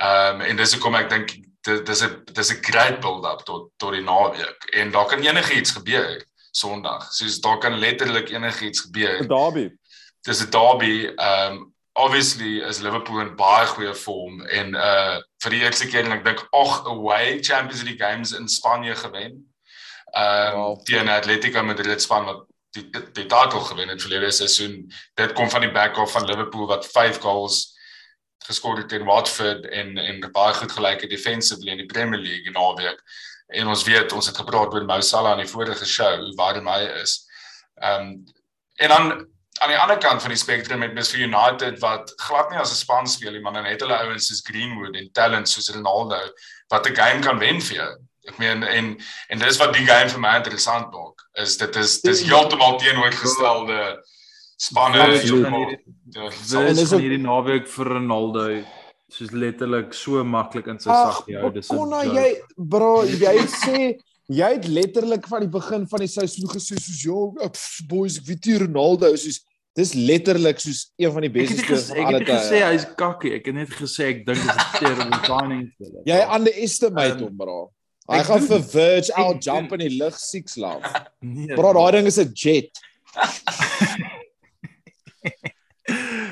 Ehm 0.00 0.40
um, 0.40 0.40
en 0.40 0.56
dis 0.56 0.72
hoekom 0.74 0.94
ek 0.94 1.08
dink 1.10 1.36
dis 1.62 2.02
'n 2.02 2.24
dis 2.32 2.50
'n 2.52 2.62
great 2.62 3.00
build-up 3.00 3.44
tot 3.44 3.70
tot 3.78 3.92
die 3.92 4.02
naweek 4.02 4.64
en 4.74 4.90
daar 4.90 5.06
kan 5.06 5.22
enigiets 5.22 5.70
gebeur 5.70 6.24
Sondag. 6.52 7.12
Soos 7.12 7.40
daar 7.40 7.58
kan 7.58 7.78
letterlik 7.78 8.28
enigiets 8.30 8.80
gebeur. 8.80 9.22
Derby. 9.28 9.70
dis 10.26 10.40
'n 10.42 10.50
derby. 10.50 11.14
Um 11.16 11.72
obviously 11.94 12.60
is 12.60 12.80
Liverpool 12.80 13.20
in 13.20 13.34
baie 13.36 13.66
goeie 13.66 13.94
vorm 13.94 14.40
en 14.46 14.74
uh 14.74 15.18
vir 15.42 15.54
die 15.54 15.62
eerste 15.64 15.88
keer 15.88 16.04
en 16.04 16.14
ek 16.18 16.24
dink 16.24 16.42
ag 16.52 16.86
away 16.90 17.40
Champions 17.42 17.82
League 17.82 18.00
games 18.00 18.32
in 18.36 18.48
Spanje 18.48 18.94
gewen. 18.94 19.40
Um 20.14 20.54
Wow. 20.58 20.78
teen 20.84 21.08
Atletico 21.08 21.62
Madrid 21.62 22.02
span 22.02 22.26
wat 22.26 22.46
die 22.74 22.84
die, 22.90 23.02
die 23.12 23.26
titel 23.26 23.60
gewen 23.66 23.88
het 23.88 24.02
verlede 24.02 24.30
seisoen. 24.30 24.84
Dit 25.18 25.32
kom 25.32 25.50
van 25.50 25.66
die 25.66 25.72
back 25.72 25.98
of 25.98 26.12
van 26.12 26.26
Liverpool 26.26 26.66
wat 26.66 26.86
5 26.86 27.18
goals 27.20 27.78
geskoor 28.46 28.76
het 28.76 28.88
teen 28.88 29.04
Watford 29.04 29.66
en 29.66 29.98
en 29.98 30.20
baie 30.32 30.54
goed 30.54 30.72
gelyk 30.72 31.00
het 31.00 31.10
defensively 31.10 31.72
in 31.74 31.82
die 31.82 31.90
Premier 31.90 32.20
League 32.20 32.52
naweek. 32.54 33.02
En 33.48 33.66
ons 33.66 33.84
weet 33.84 34.12
ons 34.12 34.26
het 34.26 34.36
gepraat 34.36 34.74
oor 34.74 34.86
Mo 34.86 35.00
Salah 35.00 35.38
in 35.38 35.44
die 35.44 35.52
vorige 35.52 35.86
show 35.86 36.16
hoe 36.16 36.34
warm 36.38 36.68
hy 36.70 36.82
is. 37.02 37.26
Um 37.82 38.24
en 38.80 38.88
dan 38.88 39.26
aan 39.58 39.68
die 39.68 39.78
ander 39.78 39.98
kant 39.98 40.22
van 40.22 40.30
die 40.30 40.38
spektrum 40.38 40.82
het 40.82 40.94
mens 40.94 41.10
vir 41.10 41.26
United 41.26 41.78
wat 41.82 42.12
glad 42.16 42.50
nie 42.50 42.58
as 42.58 42.70
'n 42.72 42.76
span 42.76 43.06
speel 43.06 43.32
nie, 43.32 43.40
maar 43.40 43.52
dan 43.52 43.64
het 43.64 43.80
hulle 43.80 43.96
ouens 43.98 44.26
soos 44.26 44.42
Greenwood 44.46 44.94
en 44.96 45.10
talent 45.12 45.48
soos 45.48 45.70
Ronaldo 45.74 46.20
wat 46.70 46.86
'n 46.86 46.94
game 46.94 47.20
kan 47.20 47.38
wen 47.38 47.60
vir 47.60 47.76
jou. 47.76 47.90
Ek 48.28 48.38
meen 48.38 48.62
en 48.62 48.96
en 49.28 49.38
dis 49.38 49.58
wat 49.58 49.72
die 49.74 49.86
game 49.86 50.08
vir 50.08 50.20
my 50.20 50.36
interessant 50.36 50.90
maak. 50.92 51.20
Is 51.34 51.56
dit 51.56 51.76
is 51.76 52.00
dis 52.00 52.22
heeltemal 52.22 52.78
teenoorgestelde 52.78 54.02
spanne 54.56 54.98
heeltemal- 55.18 55.76
ja, 56.10 56.28
Dis 56.28 56.92
En 56.92 57.00
hierdie 57.00 57.18
naweek 57.18 57.68
vir 57.68 57.86
Ronaldo 57.86 58.64
soos 59.08 59.30
letterlik 59.32 59.92
so 59.94 60.24
maklik 60.24 60.66
in 60.68 60.78
sy 60.78 60.90
Ag, 60.90 61.16
sak 61.16 61.26
hou. 61.40 61.50
Dis 61.50 61.70
'n 61.70 61.76
joke. 61.76 62.14
jy 62.14 62.42
bro, 62.56 63.02
jy 63.04 63.46
sê 63.46 63.98
jy 64.30 64.48
het 64.54 64.66
letterlik 64.70 65.26
van 65.26 65.40
die 65.44 65.50
begin 65.50 65.86
van 65.90 66.00
die 66.04 66.08
seisoen 66.10 66.48
gesê 66.52 66.76
soos 66.78 67.02
ja, 67.04 67.48
boys, 67.90 68.18
ek 68.20 68.26
weet 68.30 68.46
nie 68.46 68.58
Ronaldo 68.64 69.10
soos 69.16 69.40
dis 69.78 69.92
letterlik 69.94 70.58
soos 70.62 70.92
een 70.98 71.12
van 71.14 71.22
die 71.26 71.30
Ek 71.30 71.36
beste 71.40 71.56
het 71.56 71.64
spelers 71.64 71.88
gesê 71.88 71.94
van 71.94 72.00
ek 72.00 72.06
alle 72.06 72.18
het 72.18 72.28
nie 72.28 72.34
gesê 72.36 72.56
tye. 72.58 72.64
hy's 72.70 72.86
kakkie. 72.98 73.32
Ek 73.38 73.46
het 73.46 73.54
net 73.54 73.70
gesê 73.70 74.02
ek 74.12 74.24
dink 74.26 74.40
dit 74.42 74.50
is 74.50 74.56
'n 74.56 74.78
terrible 74.78 75.20
signing 75.26 75.66
vir 75.78 75.86
hulle. 75.86 76.02
Jy 76.06 76.20
underestimate 76.36 77.14
Ehm, 77.14 77.24
hom, 77.24 77.36
bro. 77.36 77.58
Hy 78.10 78.18
ek 78.18 78.26
gaan 78.26 78.46
vir 78.50 78.62
Verge 78.62 79.12
ek 79.12 79.18
out 79.18 79.44
jump 79.46 79.72
in 79.72 79.78
die 79.78 79.96
lug 79.98 80.16
six 80.18 80.56
love. 80.56 80.82
Nee, 81.22 81.54
Bro, 81.54 81.72
daai 81.72 81.92
ding 81.92 82.06
is 82.06 82.18
'n 82.18 82.32
jet. 82.34 82.70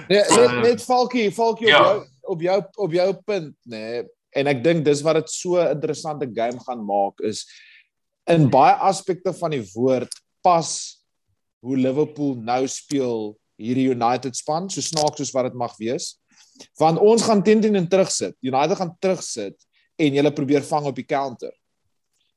Nee, 0.09 0.23
net 0.23 0.31
Uh, 0.31 0.63
net 0.63 0.83
Falkie, 0.83 1.31
Falkie 1.33 1.67
op 1.67 1.73
ja. 1.73 1.83
jou 1.83 2.07
op 2.23 2.41
jou 2.43 2.63
op 2.87 2.93
jou 2.93 3.09
punt, 3.25 3.55
nê. 3.69 3.79
Nee. 3.81 4.05
En 4.37 4.47
ek 4.47 4.63
dink 4.65 4.85
dis 4.85 5.01
wat 5.03 5.17
dit 5.21 5.31
so 5.33 5.57
'n 5.59 5.73
interessante 5.75 6.29
game 6.35 6.61
gaan 6.67 6.85
maak 6.85 7.21
is 7.21 7.47
in 8.29 8.49
baie 8.53 8.77
aspekte 8.85 9.33
van 9.37 9.55
die 9.57 9.65
woord 9.73 10.13
pas 10.45 10.71
hoe 11.65 11.77
Liverpool 11.77 12.37
nou 12.45 12.63
speel 12.71 13.33
hierdie 13.59 13.89
United 13.91 14.37
span, 14.39 14.69
so 14.71 14.85
snaaks 14.85 15.19
soos 15.19 15.33
wat 15.35 15.49
dit 15.49 15.59
mag 15.59 15.75
wees. 15.81 16.13
Want 16.79 17.01
ons 17.03 17.25
gaan 17.27 17.43
teen 17.43 17.63
teen 17.63 17.79
en 17.79 17.89
terugsit. 17.91 18.37
United 18.47 18.79
gaan 18.79 18.95
terugsit 19.03 19.57
en 19.99 20.19
hulle 20.21 20.35
probeer 20.35 20.63
vang 20.67 20.87
op 20.91 20.99
die 20.99 21.07
counter. 21.07 21.53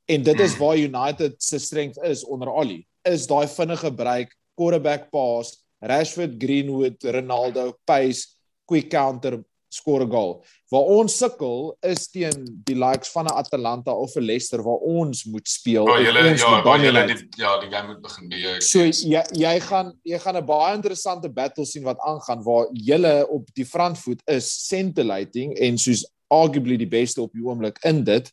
En 0.10 0.24
dit 0.26 0.40
is 0.42 0.58
waar 0.58 0.80
United 0.80 1.38
se 1.44 1.60
strength 1.62 2.02
is 2.08 2.24
onder 2.26 2.50
Ollie. 2.50 2.82
Is 3.08 3.28
daai 3.30 3.48
vinnige 3.50 3.94
break, 3.94 4.34
quarterback 4.58 5.10
pass, 5.14 5.60
Rashford, 5.82 6.38
Greenwood, 6.42 7.02
Ronaldo, 7.04 7.72
pace, 7.86 8.36
quick 8.70 8.90
counter, 8.90 9.40
score 9.74 10.04
'n 10.04 10.12
goal. 10.12 10.44
Waar 10.70 10.88
ons 10.98 11.18
sukkel 11.18 11.78
is 11.82 12.08
teen 12.12 12.46
die 12.66 12.76
likes 12.76 13.12
van 13.12 13.26
'n 13.26 13.38
Atalanta 13.40 13.92
of 13.92 14.16
'n 14.16 14.26
Leicester 14.26 14.64
waar 14.64 14.82
ons 14.84 15.24
moet 15.24 15.48
speel. 15.48 15.88
en 15.88 16.04
julle 16.04 16.32
ons 16.32 16.42
ja, 16.42 16.50
moet 16.56 16.64
waar 16.64 16.84
julle 16.84 17.06
die 17.08 17.28
ja, 17.38 17.60
die 17.60 17.70
game 17.70 17.88
moet 17.88 18.02
begin 18.02 18.30
beheer. 18.30 18.62
So 18.62 18.80
jy 18.84 19.24
jy 19.32 19.60
gaan 19.60 19.94
jy 20.04 20.20
gaan 20.20 20.38
'n 20.38 20.46
baie 20.46 20.76
interessante 20.76 21.30
battle 21.30 21.66
sien 21.66 21.84
wat 21.84 22.00
aangaan 22.00 22.44
waar 22.44 22.68
julle 22.72 23.28
op 23.30 23.48
die 23.54 23.66
frontvoet 23.66 24.22
is 24.26 24.52
scintillating 24.68 25.58
en 25.58 25.78
soos 25.78 26.06
arguably 26.28 26.78
die 26.78 26.88
beste 26.88 27.22
op 27.22 27.34
die 27.34 27.44
oomblik 27.44 27.78
in 27.84 28.04
dit 28.04 28.32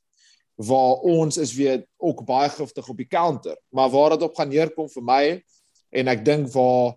waar 0.58 0.98
ons 1.06 1.36
is 1.36 1.54
weer 1.54 1.84
ook 1.96 2.24
baie 2.26 2.48
giftig 2.50 2.88
op 2.88 2.96
die 2.96 3.06
counter. 3.06 3.56
Maar 3.70 3.90
waar 3.90 4.10
dit 4.10 4.22
op 4.22 4.34
gaan 4.34 4.48
neerkom 4.48 4.88
vir 4.90 5.02
my 5.02 5.42
en 5.90 6.08
ek 6.08 6.24
dink 6.24 6.50
waar 6.52 6.96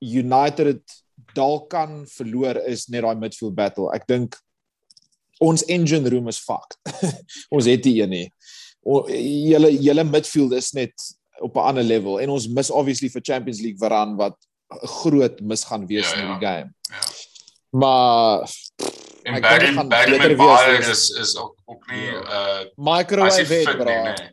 United 0.00 0.64
dit 0.64 1.05
dalk 1.34 1.70
kan 1.70 2.06
verloor 2.06 2.56
is 2.66 2.86
net 2.88 3.02
daai 3.02 3.16
midfield 3.16 3.54
battle. 3.54 3.90
Ek 3.94 4.06
dink 4.06 4.36
ons 5.40 5.62
engine 5.68 6.08
room 6.08 6.28
is 6.28 6.38
fucked. 6.38 6.78
ons 7.54 7.66
het 7.66 7.84
nie 7.84 8.00
een 8.02 8.10
nie. 8.10 8.26
Julle 8.86 9.70
julle 9.82 10.04
midfield 10.04 10.52
is 10.52 10.72
net 10.72 10.92
op 11.44 11.56
'n 11.56 11.66
ander 11.68 11.84
level 11.84 12.20
en 12.20 12.30
ons 12.30 12.48
mis 12.48 12.70
obviously 12.70 13.08
vir 13.12 13.20
Champions 13.22 13.60
League 13.60 13.78
Varane 13.78 14.16
wat 14.16 14.36
'n 14.72 14.86
groot 14.86 15.40
mis 15.40 15.64
gaan 15.64 15.86
wees 15.86 16.10
Ja, 16.12 16.16
in 16.20 16.26
ja. 16.26 16.38
die 16.38 16.46
game. 16.46 16.70
Ja. 16.90 17.00
Maar 17.70 18.48
En 19.26 19.34
ek 19.34 19.42
Barry 19.42 19.66
dink 19.74 19.88
Barry 19.90 20.10
beter 20.10 20.28
met 20.28 20.38
wees 20.38 20.46
baie 20.46 20.78
as- 20.78 20.88
is 20.88 21.10
is 21.10 21.36
ook 21.36 21.56
ook 21.66 21.90
nie 21.90 22.04
Ja. 22.06 22.20
uh 22.22 22.58
hy 22.58 22.70
microwave 22.76 23.40
is 23.42 23.48
het 23.66 23.76
bro. 23.76 23.84
nie, 23.84 24.02
nee. 24.02 24.30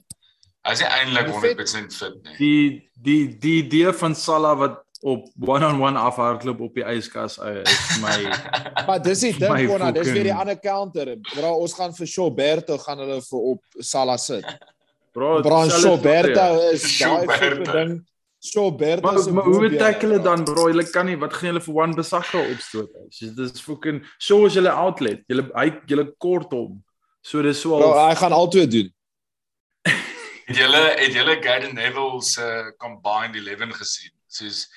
Hy 0.63 0.71
is 0.71 0.79
nie 0.79 0.87
eintlik 0.87 1.25
Die 1.25 1.33
100% 1.33 1.93
fit 1.93 2.13
nie. 2.23 2.37
Die 2.37 2.89
die 2.95 3.37
die 3.39 3.63
idee 3.63 3.91
van 3.93 4.15
Salah 4.15 4.57
wat 4.59 4.82
op 5.03 5.25
one-on-one 5.43 5.99
afhardloop 5.99 6.61
op 6.63 6.77
die 6.79 6.85
yskas 6.95 7.35
uh, 7.43 7.59
is 7.61 7.97
my 7.99 8.15
Maar 8.87 9.01
dis 9.03 9.19
die 9.25 9.33
ding 9.35 9.67
Konna, 9.67 9.91
dis 9.91 10.07
weer 10.15 10.29
die 10.29 10.33
ander 10.35 10.55
counter. 10.59 11.11
Bro, 11.33 11.57
ons 11.65 11.73
gaan 11.75 11.91
vir 11.97 12.07
Shoberto 12.07 12.77
gaan 12.85 13.03
hulle 13.03 13.19
vir 13.25 13.49
op 13.51 13.83
Salah 13.83 14.17
sit. 14.17 14.47
bro. 15.13 15.41
Bro, 15.45 15.59
Shoberto 15.69 16.47
is 16.71 16.85
daai 16.99 17.27
tipe 17.27 17.67
ding. 17.71 17.93
Shoberto 18.43 19.07
Maar, 19.07 19.19
is 19.19 19.27
'n 19.27 19.33
maar 19.33 19.43
hoe 19.43 19.75
tackle 19.75 20.07
hulle 20.09 20.21
bro. 20.21 20.29
dan 20.35 20.43
bro? 20.47 20.65
Hulle 20.71 20.83
kan 20.89 21.05
nie 21.05 21.17
wat 21.19 21.33
gaan 21.33 21.49
julle 21.51 21.61
vir 21.67 21.75
one 21.83 21.95
besakka 21.95 22.39
opstoot? 22.53 22.89
Dis 23.19 23.35
dis 23.35 23.61
fucking 23.61 24.01
show 24.17 24.45
as 24.45 24.53
julle 24.55 24.71
outlet. 24.71 25.21
Julle 25.27 25.49
hy 25.55 25.67
julle 25.87 26.07
kort 26.17 26.51
hom. 26.51 26.79
So 27.21 27.41
dis 27.41 27.59
so 27.61 27.77
Bro, 27.77 27.91
al 27.91 28.09
hy 28.09 28.15
gaan 28.15 28.31
albei 28.31 28.67
doen. 28.67 28.89
Het 30.45 30.57
julle 30.59 30.81
het 30.99 31.13
julle 31.13 31.37
Gary 31.43 31.71
Neville 31.71 32.21
se 32.21 32.73
combined 32.77 33.35
11 33.35 33.71
gesien? 33.79 34.11
Soos 34.27 34.67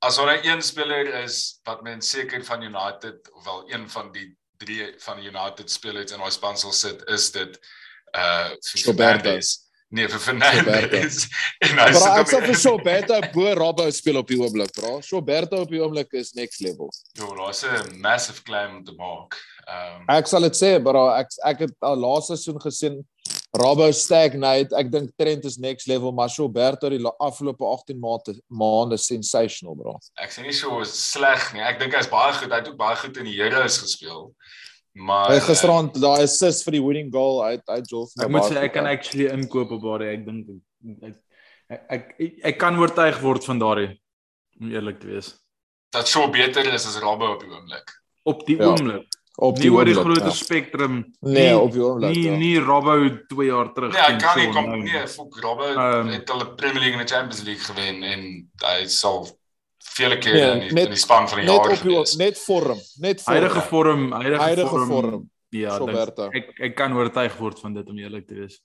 as 0.00 0.16
daar 0.16 0.44
een 0.44 0.62
speler 0.62 1.14
is 1.22 1.60
wat 1.68 1.82
men 1.82 2.02
seker 2.02 2.44
van 2.44 2.62
United 2.62 3.32
of 3.32 3.44
wel 3.44 3.72
een 3.72 3.88
van 3.90 4.12
die 4.12 4.36
drie 4.56 4.94
van 4.98 5.18
United 5.24 5.70
spelers 5.70 6.12
in 6.12 6.18
daai 6.18 6.30
span 6.30 6.56
sal 6.58 6.72
sit, 6.72 7.04
is 7.08 7.30
dit 7.32 7.58
uh 8.16 8.50
Roberto. 8.84 9.38
Nee, 9.90 10.06
vir 10.06 10.20
Fernandes. 10.22 11.24
En 11.66 11.78
hy 11.80 11.86
sit 11.92 12.18
ek 12.20 12.28
sal 12.30 12.44
op 12.44 12.46
vir 12.46 12.60
Roberto 12.70 13.20
bo 13.34 13.54
Robbo 13.58 13.86
speel 13.90 14.20
op 14.20 14.28
die 14.30 14.38
oomblik, 14.38 14.70
bro. 14.76 15.00
Roberto 15.10 15.64
op 15.64 15.72
die 15.72 15.80
oomblik 15.82 16.12
is 16.14 16.32
next 16.38 16.62
level. 16.62 16.92
Jo, 17.18 17.32
daar's 17.36 17.64
'n 17.66 17.98
massive 18.00 18.42
claim 18.42 18.76
om 18.76 18.84
te 18.84 18.94
maak. 18.94 19.36
Ehm 19.66 20.06
Ek 20.16 20.30
sal 20.30 20.46
dit 20.46 20.56
sê, 20.56 20.78
bro. 20.82 21.08
Ek 21.10 21.28
ek 21.44 21.66
het 21.66 21.74
al 21.80 21.98
laaste 21.98 22.36
seisoen 22.36 22.60
gesien 22.60 23.00
Robbo 23.52 23.90
stagnate. 23.92 24.70
Ek 24.78 24.90
dink 24.92 25.10
Trent 25.18 25.44
is 25.44 25.56
next 25.58 25.88
level, 25.88 26.12
maar 26.12 26.30
Roberto 26.38 26.88
die 26.88 27.00
la- 27.02 27.14
afgelope 27.18 27.64
18 27.66 27.98
maande 27.98 28.36
maande 28.48 28.96
sensational, 28.98 29.74
bro. 29.74 29.96
ek 30.22 30.30
sê 30.30 30.42
nie 30.42 30.52
so 30.54 30.82
sleg 30.84 31.52
nie. 31.54 31.60
Ek 31.66 31.80
dink 31.80 31.94
hy's 31.94 32.06
baie 32.08 32.32
goed. 32.38 32.50
Hy 32.52 32.60
het 32.60 32.68
ook 32.68 32.76
baie 32.78 32.96
goed 32.96 33.16
in 33.18 33.24
die 33.26 33.36
Heroes 33.40 33.78
gespeel. 33.82 34.34
Maar 34.94 35.30
Hy 35.30 35.36
eh, 35.38 35.44
gisterand 35.46 35.94
daai 36.02 36.22
assist 36.26 36.64
vir 36.66 36.72
die 36.78 36.82
winning 36.82 37.10
goal 37.14 37.42
uit 37.44 37.62
uit 37.68 37.90
Joel. 37.90 38.08
ek 38.22 38.30
moet 38.30 38.46
sê 38.50 38.56
ek 38.62 38.72
kan 38.74 38.86
actually 38.86 39.26
inkoop 39.30 39.70
op 39.72 39.82
daardie. 39.82 40.08
Ek 40.14 40.24
dink 40.26 40.46
ek 41.02 41.14
ek, 41.70 41.82
ek 41.90 42.14
ek 42.20 42.40
ek 42.52 42.58
kan 42.58 42.78
oortuig 42.78 43.20
word 43.22 43.44
van 43.46 43.58
daardie 43.62 43.92
om 44.60 44.70
eerlik 44.70 45.00
te 45.00 45.06
wees. 45.10 45.34
dat 45.92 46.06
so 46.06 46.28
beter 46.30 46.62
is 46.74 46.86
as 46.86 46.98
Robbo 47.02 47.32
op 47.34 47.40
die 47.42 47.48
oomblik. 47.50 47.90
Op 48.26 48.46
die 48.46 48.56
Ja. 48.58 48.66
oomblik. 48.70 49.06
Op 49.36 49.58
Nie 49.58 49.70
oor 49.72 49.84
die 49.84 49.94
groter 49.94 50.24
ja. 50.24 50.30
spektrum. 50.30 51.12
Nee, 51.20 51.48
nie, 51.52 51.58
op 51.58 51.72
die 51.72 51.80
oomblik. 51.82 52.14
nie 52.16 52.24
ja. 52.24 52.36
nie 52.36 52.58
Robbo 52.58 53.08
2 53.28 53.46
jaar 53.46 53.72
terug. 53.72 53.92
Nee, 53.92 54.02
hy 54.02 54.06
teen 54.16 54.18
kan 54.18 54.38
nie 54.38 54.52
kom 54.52 54.64
nou 54.68 54.82
nee, 54.82 55.06
fok 55.08 55.36
Robbo 55.40 55.64
Ehm. 55.64 56.06
het 56.08 56.30
al 56.30 56.40
'n 56.40 56.54
Premier 56.56 56.80
League 56.80 56.98
en 56.98 57.04
'n 57.04 57.08
Champions 57.08 57.42
League 57.42 57.64
gewen 57.64 58.02
en 58.02 58.50
hy 58.62 58.86
sal 58.86 59.28
vele 59.78 60.18
kere 60.18 60.34
Nee, 60.34 60.50
in, 60.52 60.60
die, 60.60 60.72
net- 60.72 60.84
in 60.84 60.90
die 60.90 60.98
span 61.00 61.28
van 61.28 61.38
die 61.38 61.46
Net 61.46 61.54
jaar 61.54 61.64
op 61.64 61.82
die 61.82 61.90
gewees. 61.90 62.16
net 62.16 62.38
vorm, 62.38 62.78
net 62.98 63.22
vorm. 63.22 63.36
Huidige 63.36 63.60
vorm, 63.60 64.12
huidige, 64.12 64.42
Huidige 64.42 64.68
vorm. 64.68 64.88
vorm. 64.88 65.30
Ja, 65.48 65.78
dink, 65.78 65.88
Roberto. 65.88 66.28
ek 66.30 66.60
ek 66.60 66.74
kan 66.76 66.92
oortuig 66.92 67.36
word 67.38 67.58
van 67.60 67.74
dit 67.74 67.88
om 67.88 67.98
eerlik 67.98 68.26
te 68.26 68.34
wees. 68.34 68.60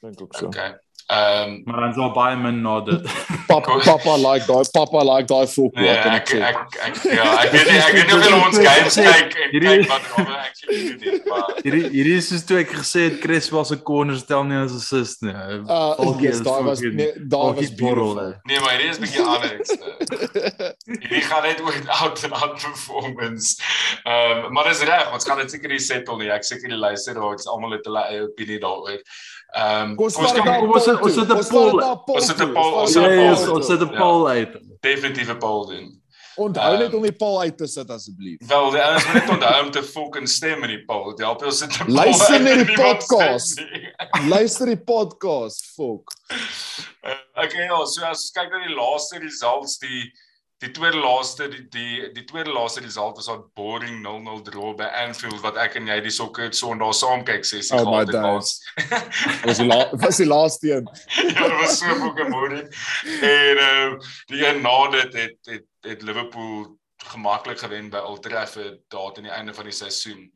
dink 0.00 0.20
ook 0.20 0.34
so. 0.36 0.46
Okay. 0.46 0.74
Ehm 1.10 1.62
Maar 1.66 1.80
dan 1.80 1.94
sal 1.94 2.12
baie 2.12 2.36
min 2.36 2.62
na 2.62 2.80
dit. 2.80 3.02
Papa 3.52 3.78
papa 3.84 4.14
like 4.16 4.46
daai 4.46 4.64
papa 4.72 5.00
like 5.04 5.26
daai 5.28 5.46
fok 5.46 5.74
nee, 5.76 5.88
wat 5.88 6.02
kan 6.02 6.14
ek 6.14 6.22
ek 6.22 6.28
sê. 6.30 6.40
ek 6.40 6.76
ek 6.86 6.94
ja, 7.16 7.24
ek 7.42 7.50
weet 7.52 7.66
nie 7.70 7.80
ek 7.82 7.92
weet 7.96 8.06
nie 8.06 8.14
of 8.16 8.22
hulle 8.24 8.38
ons 8.46 8.58
games 8.58 8.94
kyk 8.96 9.34
en 9.42 9.50
Hierdie- 9.52 9.82
kyk 9.82 9.90
wat 9.90 10.06
Robbo 10.12 10.32
actually 10.32 10.78
doen 10.78 10.98
nie, 11.02 11.20
maar 11.26 11.50
Hierdie 11.64 11.88
hierdie 11.96 12.16
is 12.22 12.28
soos 12.30 12.44
toe 12.48 12.58
ek 12.62 12.70
gesê 12.78 13.02
het 13.10 13.18
Chris 13.20 13.50
was 13.52 13.72
'n 13.74 13.82
corner 13.90 14.16
stel 14.16 14.44
nie 14.44 14.56
as 14.62 14.72
assist 14.78 15.22
nie. 15.22 15.34
Uh 15.34 15.92
Volkie 16.00 16.28
yes, 16.30 16.40
daai 16.46 16.62
was 16.70 16.80
nee, 16.80 17.12
daai 17.34 17.52
was 17.60 17.70
beautiful. 17.82 18.32
nee, 18.48 18.60
maar 18.60 18.72
hierdie 18.78 18.90
is 18.94 18.98
'n 18.98 19.02
bietjie 19.04 19.26
anders. 19.34 19.70
eh. 19.70 20.72
Hierdie 21.02 21.22
gaan 21.28 21.42
net 21.42 21.60
oor 21.60 21.76
out 22.00 22.24
and 22.24 22.32
out 22.32 22.56
performance. 22.62 23.56
Ehm 24.06 24.46
um, 24.46 24.52
maar 24.52 24.64
dis 24.70 24.80
reg, 24.82 25.12
ons 25.12 25.24
gaan 25.28 25.38
dit 25.44 25.50
seker 25.50 25.68
nie 25.68 25.78
settle 25.82 26.16
nie. 26.18 26.30
Ek 26.30 26.44
seker 26.44 26.68
die 26.72 26.78
luisteraars 26.78 27.46
almal 27.46 27.76
het 27.76 27.84
hulle 27.84 28.02
eie 28.08 28.22
opinie 28.30 28.58
daaroor. 28.62 28.98
Ehm 29.54 29.90
um, 29.90 29.98
ons 29.98 30.14
dit 30.14 30.22
ons 30.22 30.30
sit- 30.32 30.44
poll 30.44 30.72
ons 30.72 30.84
toe. 30.84 31.10
sit 31.10 31.28
'n 31.28 31.36
Ons 31.36 31.48
poll- 31.48 31.70
dit 31.70 32.14
ons 32.16 32.26
sit 32.26 32.40
'n 32.40 32.52
poll- 32.54 32.74
ons 32.80 32.92
sit 32.92 33.02
'n 33.02 33.08
dit 33.08 33.12
Ja, 33.12 33.22
ja, 33.22 33.34
poll 33.34 33.34
ons 33.34 33.44
toe. 33.44 33.62
sit 33.62 33.80
'n 33.82 33.92
Ja. 33.92 33.98
poll 33.98 34.26
uit. 34.28 34.52
definitiewe 34.80 35.36
poll 35.38 35.66
doen. 35.66 36.00
Onthou 36.36 36.78
net 36.78 36.88
Ehm, 36.88 36.96
om 36.96 37.02
die 37.02 37.12
poll 37.12 37.40
uit 37.42 37.58
te 37.58 37.66
sit 37.66 37.90
asseblief. 37.90 38.38
Wel, 38.48 38.70
die 38.70 38.80
ouens 38.80 39.04
moet 39.04 39.14
net 39.14 39.28
onthou 39.30 39.64
om 39.64 39.70
te 39.70 39.82
fucking 39.82 40.28
stem 40.28 40.62
in 40.62 40.68
die 40.70 40.84
poll. 40.86 41.14
Die 41.14 41.24
help 41.24 41.44
ons 41.44 41.58
sit 41.58 41.70
'n 41.80 41.92
Luister 41.92 42.40
net 42.40 42.66
die 42.66 42.74
podcast. 42.76 43.60
Luister 44.32 44.66
die 44.66 44.80
podcast, 44.80 45.66
fok. 45.76 46.10
Uh, 47.04 47.44
okay, 47.44 47.64
ja, 47.66 47.84
so 47.84 48.00
as 48.04 48.08
ons 48.08 48.30
kyk 48.32 48.50
na 48.50 48.66
die 48.66 48.74
laaste 48.74 49.18
results, 49.18 49.78
die 49.78 50.10
die 50.62 50.70
tweede 50.70 50.98
laaste 51.02 51.48
die 51.50 51.62
die 51.74 52.10
die 52.14 52.24
tweede 52.28 52.52
laaste 52.54 52.80
result 52.84 53.16
was 53.18 53.28
'n 53.28 53.42
boring 53.58 54.02
0-0 54.06 54.42
draw 54.46 54.74
by 54.78 54.86
Anfield 55.04 55.40
wat 55.42 55.56
ek 55.56 55.74
en 55.80 55.86
jy 55.90 55.96
die 56.04 56.10
sokker 56.14 56.52
Sondag 56.54 56.94
saam 56.94 57.24
kyk 57.26 57.44
sessie 57.44 57.78
Oh 57.78 57.84
my 57.84 58.04
gehad 58.04 58.12
het. 58.12 58.14
days. 58.14 58.22
laas. 58.22 58.50
Was 59.46 59.58
die 59.58 59.66
la 59.66 59.80
was 60.04 60.16
die 60.22 60.26
laaste 60.26 60.70
een. 60.76 60.86
ja, 61.34 61.48
dit 61.48 61.58
was 61.60 61.78
so 61.78 61.94
fucking 62.04 62.30
boring. 62.30 62.68
En 63.22 63.56
uh, 63.66 63.98
die 64.30 64.46
een 64.46 64.62
na 64.62 64.76
dit 64.90 65.12
het 65.12 65.38
het 65.50 65.66
het 65.80 66.02
Liverpool 66.02 66.78
gemaklik 67.10 67.58
gewen 67.58 67.90
by 67.90 67.98
Old 67.98 68.22
Trafford 68.22 68.78
daar 68.88 69.12
teen 69.12 69.24
die 69.24 69.32
einde 69.32 69.54
van 69.54 69.64
die 69.64 69.74
seisoen. 69.74 70.30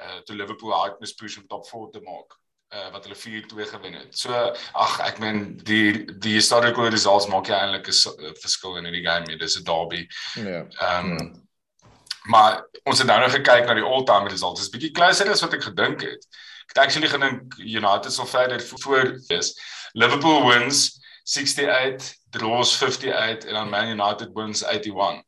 Uh 0.00 0.18
toe 0.26 0.36
Liverpool 0.36 0.72
hard 0.74 0.98
moes 1.00 1.14
push 1.14 1.36
om 1.38 1.46
top 1.46 1.66
4 1.68 1.90
te 1.92 2.00
maak 2.00 2.38
uh 2.72 2.88
wat 2.92 3.04
hulle 3.04 3.16
4-2 3.16 3.66
gewen 3.68 3.92
het. 3.94 4.18
So 4.18 4.32
ag 4.72 5.00
ek 5.00 5.18
meen 5.18 5.56
die 5.64 6.04
die 6.18 6.34
historical 6.38 6.88
results 6.88 7.26
maak 7.28 7.46
jy 7.46 7.54
eintlik 7.54 7.86
'n 7.88 8.34
verskil 8.40 8.76
in 8.76 8.84
hierdie 8.84 9.04
game. 9.06 9.36
Dis 9.38 9.56
'n 9.58 9.64
derby. 9.64 10.06
Nee. 10.36 10.62
Ehm 10.80 11.12
um, 11.12 11.18
Ja. 11.18 11.40
maar 12.30 12.64
ons 12.84 12.98
het 12.98 13.06
nou 13.06 13.20
nog 13.20 13.32
gekyk 13.32 13.66
na 13.66 13.74
die 13.74 13.84
all-time 13.84 14.28
results. 14.28 14.60
Dit 14.60 14.68
is 14.68 14.74
bietjie 14.78 14.90
closer 14.94 15.30
as 15.30 15.40
wat 15.40 15.52
ek 15.54 15.62
gedink 15.62 16.00
het. 16.00 16.26
Ek 16.62 16.76
het 16.76 16.78
actually 16.78 17.08
gedink 17.08 17.54
United 17.58 18.12
sal 18.12 18.26
verder 18.26 18.60
vo- 18.60 18.78
voor 18.78 19.18
is. 19.28 19.52
Liverpool 19.92 20.46
wins 20.48 21.00
68, 21.24 22.14
draws 22.30 22.82
58 22.82 23.48
en 23.48 23.54
dan 23.54 23.68
Man 23.70 23.88
United 23.88 24.30
wins 24.34 24.62
81. 24.64 25.22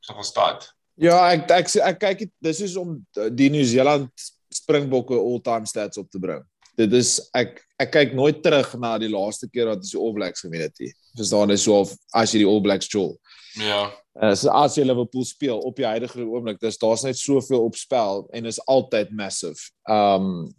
So 0.00 0.14
gaan 0.14 0.24
start. 0.24 0.72
Ja, 0.96 1.30
ek 1.32 1.50
ek 1.50 1.68
ek 1.76 1.98
kyk 1.98 2.18
dit- 2.18 2.32
dis 2.40 2.60
is 2.60 2.76
om 2.76 3.06
die 3.34 3.50
Nieu-Seeland 3.50 4.10
Springbokke 4.48 5.14
all-time 5.14 5.66
stats 5.66 5.96
op 5.98 6.10
te 6.10 6.18
bring. 6.18 6.42
Dit 6.78 6.94
is 6.96 7.18
ek 7.36 7.60
ek 7.82 7.90
kyk 7.92 8.12
nooit 8.14 8.38
terug 8.44 8.68
na 8.80 8.94
die 9.00 9.10
laaste 9.10 9.48
keer 9.50 9.72
wat 9.72 9.82
ons 9.82 9.90
die 9.90 9.98
All 10.00 10.14
Blacks 10.14 10.44
gewen 10.44 10.62
het 10.62 10.76
nie. 10.80 10.92
Verstaan 11.18 11.50
jy 11.50 11.58
so 11.58 11.80
of 11.82 11.96
as 12.14 12.32
jy 12.32 12.44
die 12.44 12.48
All 12.48 12.62
Blacks 12.64 12.88
jol. 12.92 13.16
Ja. 13.60 13.90
Uh, 14.12 14.34
so 14.36 14.52
as 14.54 14.76
jy 14.76 14.84
Liverpool 14.84 15.24
speel 15.24 15.60
op 15.64 15.76
die 15.76 15.86
huidige 15.88 16.20
oomblik, 16.22 16.60
dis 16.60 16.78
daar's 16.80 17.04
net 17.04 17.18
soveel 17.18 17.64
op 17.64 17.76
spel 17.80 18.26
en 18.36 18.48
is 18.48 18.60
altyd 18.70 19.12
massive. 19.16 19.72
Um 19.88 20.52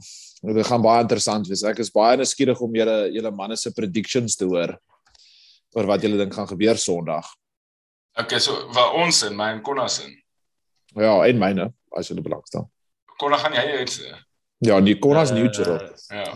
dit 0.43 0.67
gaan 0.67 0.83
baie 0.83 1.05
interessant 1.05 1.47
wees. 1.47 1.63
Ek 1.63 1.79
is 1.79 1.93
baie 1.93 2.17
nuuskierig 2.19 2.59
om 2.65 2.75
julle 2.75 2.97
julle 3.13 3.31
manne 3.31 3.55
se 3.57 3.71
predictions 3.71 4.35
te 4.35 4.49
hoor 4.49 4.75
oor 5.73 5.89
wat 5.89 6.03
julle 6.03 6.19
dink 6.19 6.35
gaan 6.35 6.49
gebeur 6.49 6.77
Sondag. 6.77 7.29
Okay, 8.19 8.41
so 8.43 8.67
waar 8.75 8.97
ons 8.99 9.23
in, 9.25 9.37
my 9.37 9.53
en 9.55 9.63
Konna 9.65 9.87
se. 9.89 10.05
Ja, 10.93 11.15
en 11.25 11.39
myne 11.41 11.71
as 11.97 12.11
julle 12.11 12.25
belangstel. 12.25 12.67
Konna 13.21 13.39
gaan 13.41 13.55
jy 13.57 13.79
uit. 13.79 13.95
Ja, 14.63 14.79
die 14.81 14.95
Konnas 14.99 15.31
Eh, 15.31 15.35
neutral. 15.41 15.81
Ja. 16.09 16.33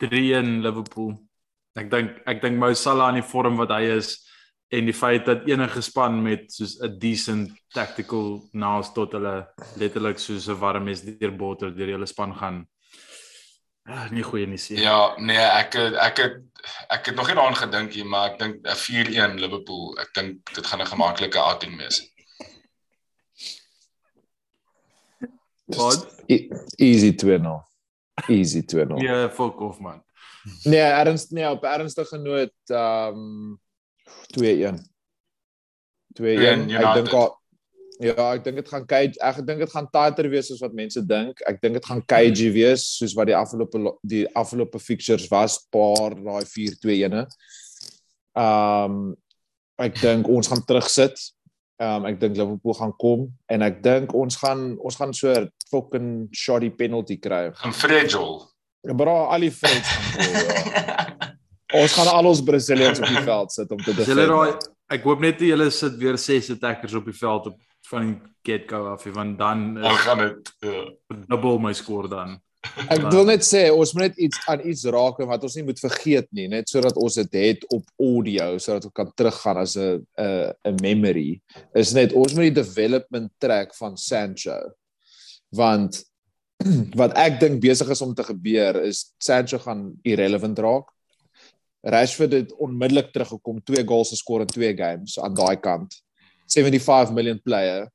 3-1 0.00 0.62
Liverpool. 0.62 1.14
Ek 1.78 1.90
dink 1.90 2.22
ek 2.26 2.40
dink 2.42 2.58
Mo 2.58 2.72
Salah 2.74 3.10
in 3.12 3.20
die 3.20 3.26
vorm 3.26 3.58
wat 3.60 3.70
hy 3.74 3.84
is 3.98 4.14
en 4.74 4.86
die 4.88 4.94
feit 4.96 5.26
dat 5.26 5.46
enige 5.48 5.82
span 5.82 6.18
met 6.22 6.50
soos 6.52 6.78
'n 6.82 6.98
decent 6.98 7.50
tactical 7.74 8.40
nous 8.52 8.92
tot 8.94 9.12
hulle 9.12 9.46
letterlik 9.76 10.18
soos 10.18 10.48
'n 10.48 10.58
warm 10.60 10.84
mes 10.84 11.02
deur 11.02 11.30
botter 11.32 11.70
deur 11.70 11.86
die 11.86 11.94
hele 11.94 12.06
span 12.06 12.34
gaan. 12.34 12.66
Ah, 13.86 14.08
nie 14.10 14.22
goeie 14.22 14.46
nie 14.46 14.58
sien. 14.58 14.76
Ja, 14.78 15.14
nee, 15.18 15.36
ek 15.38 15.74
ek 15.76 16.16
het 16.18 16.36
ek 16.90 17.06
het 17.06 17.16
nog 17.16 17.26
nie 17.26 17.34
daaraan 17.36 17.56
gedink 17.56 17.94
nie, 17.94 18.04
maar 18.04 18.30
ek 18.32 18.38
dink 18.38 18.66
'n 18.66 18.76
4-1 18.76 19.38
Liverpool. 19.40 19.96
Ek 19.98 20.12
dink 20.14 20.54
dit 20.54 20.66
gaan 20.66 20.80
'n 20.80 20.86
gemaklike 20.86 21.38
outing 21.38 21.78
wees. 21.78 22.02
Wat? 25.76 26.06
E 26.28 26.48
easy 26.76 27.12
2-0. 27.12 27.56
Easy 28.28 28.62
2-0. 28.64 29.02
Ja, 29.04 29.28
fuck 29.30 29.60
off 29.60 29.80
man. 29.80 30.02
Nee, 30.64 30.80
erns 30.80 31.28
nee, 31.30 31.44
op 31.50 31.64
ernstige 31.68 32.18
noot 32.18 32.54
um 32.72 33.58
2-1. 34.36 34.78
2-1. 36.20 36.70
Ek 36.78 36.94
dink 37.02 37.12
al 37.12 37.34
Ja, 37.98 38.28
ek 38.36 38.44
dink 38.46 38.60
dit 38.60 38.68
gaan 38.70 38.84
cage 38.86 39.18
ek 39.26 39.40
dink 39.42 39.58
dit 39.64 39.72
gaan 39.74 39.88
tighter 39.90 40.28
wees 40.30 40.52
as 40.54 40.60
wat 40.62 40.74
mense 40.78 41.00
dink. 41.02 41.40
Ek 41.50 41.56
dink 41.58 41.74
dit 41.80 41.86
gaan 41.88 41.98
cagey 42.06 42.52
wees 42.54 42.84
soos 43.00 43.14
wat 43.18 43.26
die 43.26 43.34
afgelope 43.34 43.80
lo- 43.82 43.96
die 44.06 44.22
afgelope 44.38 44.78
fixtures 44.78 45.26
was, 45.32 45.56
paar 45.74 46.14
daai 46.14 46.44
4-2-1. 46.46 47.24
Um 48.38 49.16
ek 49.82 49.98
dink 49.98 50.30
ons 50.30 50.46
gaan 50.50 50.62
terugsit. 50.66 51.18
Um 51.82 52.06
ek 52.06 52.20
dink 52.22 52.38
Liverpool 52.38 52.78
gaan 52.78 52.94
kom 53.02 53.26
en 53.50 53.66
ek 53.66 53.82
dink 53.82 54.14
ons 54.14 54.38
gaan 54.38 54.76
ons 54.78 54.98
gaan 54.98 55.12
so 55.14 55.34
fucking 55.70 56.28
shoddy 56.32 56.70
penalty 56.70 57.16
kry. 57.18 57.50
Gaan 57.54 57.72
fragile. 57.74 58.46
Bra, 58.96 59.26
al 59.34 59.40
die 59.40 59.50
Freds 59.52 59.88
gaan 59.88 60.12
gol, 60.14 60.34
ja. 60.34 60.96
Ons 61.82 61.92
gaan 61.92 62.08
al 62.08 62.24
ons 62.30 62.40
Brazilians 62.42 62.98
op 62.98 63.06
die 63.12 63.22
veld 63.26 63.52
sit 63.52 63.70
om 63.70 63.80
te 63.84 63.92
As 63.92 64.06
julle 64.08 64.24
defend. 64.24 64.62
daai 64.62 64.96
ek 64.96 65.02
hoop 65.04 65.20
net 65.20 65.40
julle 65.44 65.70
sit 65.70 65.98
weer 66.00 66.16
ses 66.16 66.48
attackers 66.54 66.94
op 66.96 67.04
die 67.04 67.16
veld 67.18 67.46
op 67.50 67.58
van 67.90 68.06
die 68.06 68.16
get-go 68.48 68.86
af 68.94 69.04
nie, 69.04 69.12
want 69.12 69.38
dan 69.38 69.74
Dan 69.74 69.84
is 69.92 69.98
gaan 70.06 70.18
dit 70.18 70.52
ja. 70.64 70.84
dubbel 71.28 71.58
my 71.58 71.72
score 71.76 72.08
dan. 72.08 72.38
Ek 72.88 73.04
wil 73.12 73.24
net 73.28 73.44
sê 73.46 73.68
ons 73.70 73.92
moet 73.94 74.08
net 74.08 74.16
iets 74.18 74.40
aan 74.48 74.64
iets 74.66 74.84
raak 74.84 75.20
wat 75.28 75.44
ons 75.46 75.54
nie 75.56 75.64
moet 75.68 75.78
vergeet 75.80 76.26
nie, 76.32 76.48
net 76.48 76.68
sodat 76.68 76.96
ons 76.96 77.14
dit 77.20 77.36
het 77.38 77.64
op 77.68 77.84
audio 78.00 78.56
sodat 78.58 78.88
ons 78.88 78.96
kan 78.96 79.12
teruggaan 79.14 79.60
as 79.62 79.76
'n 79.76 80.00
'n 80.18 80.52
'n 80.72 80.76
memory. 80.82 81.40
Is 81.74 81.92
net 81.94 82.12
ons 82.12 82.34
moet 82.34 82.48
die 82.48 82.62
development 82.62 83.30
track 83.38 83.74
van 83.74 83.96
Sancho. 83.96 84.58
Want 85.56 86.02
wat 87.00 87.14
ek 87.20 87.38
dink 87.40 87.60
besig 87.62 87.90
is 87.94 88.02
om 88.02 88.14
te 88.14 88.24
gebeur 88.26 88.80
is 88.82 89.12
Sancho 89.22 89.60
gaan 89.62 89.92
irrelevant 90.02 90.58
raak. 90.58 90.88
Rashford 91.86 92.34
het 92.34 92.56
onmiddellik 92.58 93.12
teruggekom, 93.14 93.62
twee 93.62 93.84
goals 93.86 94.10
geskor 94.10 94.42
in 94.42 94.50
twee 94.50 94.74
games 94.76 95.18
aan 95.22 95.34
daai 95.34 95.56
kant. 95.62 95.94
75 96.50 97.14
million 97.14 97.38
player. 97.42 97.86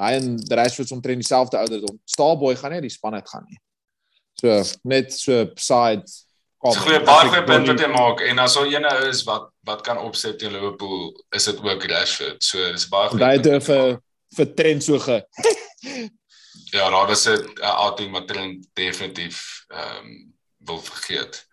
Hy 0.00 0.14
en 0.16 0.32
Rashford 0.48 0.92
omtrent 0.96 1.20
dieselfde 1.20 1.58
ouderdom. 1.60 1.98
Starboy 2.08 2.56
gaan 2.56 2.72
nie 2.72 2.86
die 2.86 2.92
span 2.92 3.18
uit 3.18 3.28
gaan 3.28 3.44
nie. 3.48 3.60
So 4.40 4.62
net 4.88 5.12
so 5.12 5.44
side 5.60 6.08
Dis 6.60 6.76
goeie 6.76 7.00
baie 7.00 7.24
goeie 7.24 7.44
punt 7.48 7.70
wat 7.70 7.80
jy 7.80 7.86
maak 7.88 8.18
en 8.20 8.40
as 8.42 8.54
al 8.60 8.68
ene 8.68 8.90
is 9.08 9.22
wat 9.24 9.46
wat 9.64 9.80
kan 9.84 9.96
opset 10.00 10.36
teen 10.40 10.52
Liverpool, 10.52 11.08
is 11.32 11.46
dit 11.48 11.60
ook 11.64 11.84
Rashford. 11.88 12.42
So 12.44 12.72
dis 12.72 12.84
baie 12.92 13.08
goeie. 13.08 13.24
Hy 13.24 13.38
het 13.38 13.68
vir 13.68 13.94
vir 14.36 14.50
trend 14.58 14.84
so 14.84 15.00
ge 15.00 15.20
Ja, 16.70 16.90
daar 16.90 17.06
was 17.06 17.24
'n 17.28 17.60
outing 17.60 18.12
wat 18.12 18.28
trend 18.28 18.66
definitief 18.74 19.64
ehm 19.68 19.96
um, 20.06 20.34
wil 20.58 20.78
vergeet. 20.82 21.46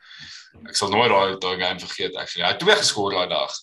Ek 0.67 0.75
sal 0.75 0.89
nooit 0.89 1.09
daai 1.09 1.37
daai 1.37 1.57
game 1.67 1.79
vergeet 1.79 2.15
actually. 2.15 2.45
Hy 2.47 2.51
het 2.53 2.59
twee 2.59 2.75
geskor 2.75 3.11
daai 3.11 3.27
dag. 3.29 3.53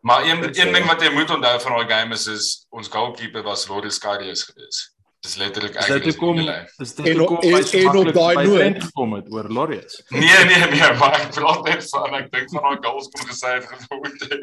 Maar 0.00 0.24
een 0.24 0.42
een 0.58 0.72
ding 0.72 0.86
wat 0.86 1.00
jy 1.02 1.10
moet 1.12 1.30
onthou 1.30 1.60
van 1.60 1.72
daai 1.76 1.88
game 2.00 2.14
is 2.14 2.26
is 2.26 2.66
ons 2.70 2.88
goalkeeper 2.88 3.42
was 3.42 3.66
Loris 3.68 3.98
Karius 3.98 4.42
geweest. 4.42 4.92
Dis 5.20 5.34
letterlik 5.36 5.74
Is 5.74 5.86
dit 5.86 6.04
hoekom 6.04 6.38
is 6.78 6.94
dit 6.94 7.06
En 7.06 7.20
op- 7.20 7.28
hoekom 7.28 7.54
hy 7.54 7.62
so 7.62 7.78
en- 7.78 7.96
op 7.96 8.12
daai 8.14 8.46
noot- 8.46 8.56
Trent 8.58 8.82
gekom 8.84 9.12
het 9.12 9.32
oor 9.32 9.48
Lorius? 9.48 10.02
Nee 10.08 10.44
nee 10.44 10.66
nee, 10.70 10.92
maar 10.94 11.20
ek 11.20 11.30
praat 11.34 11.64
net 11.64 11.88
van 11.88 12.14
ek 12.14 12.30
dink 12.32 12.50
van 12.50 12.62
daai 12.62 12.78
goals 12.88 13.08
kon 13.08 13.26
gesê 13.28 13.48
het 13.54 13.66
geword 13.66 14.20
het. 14.20 14.42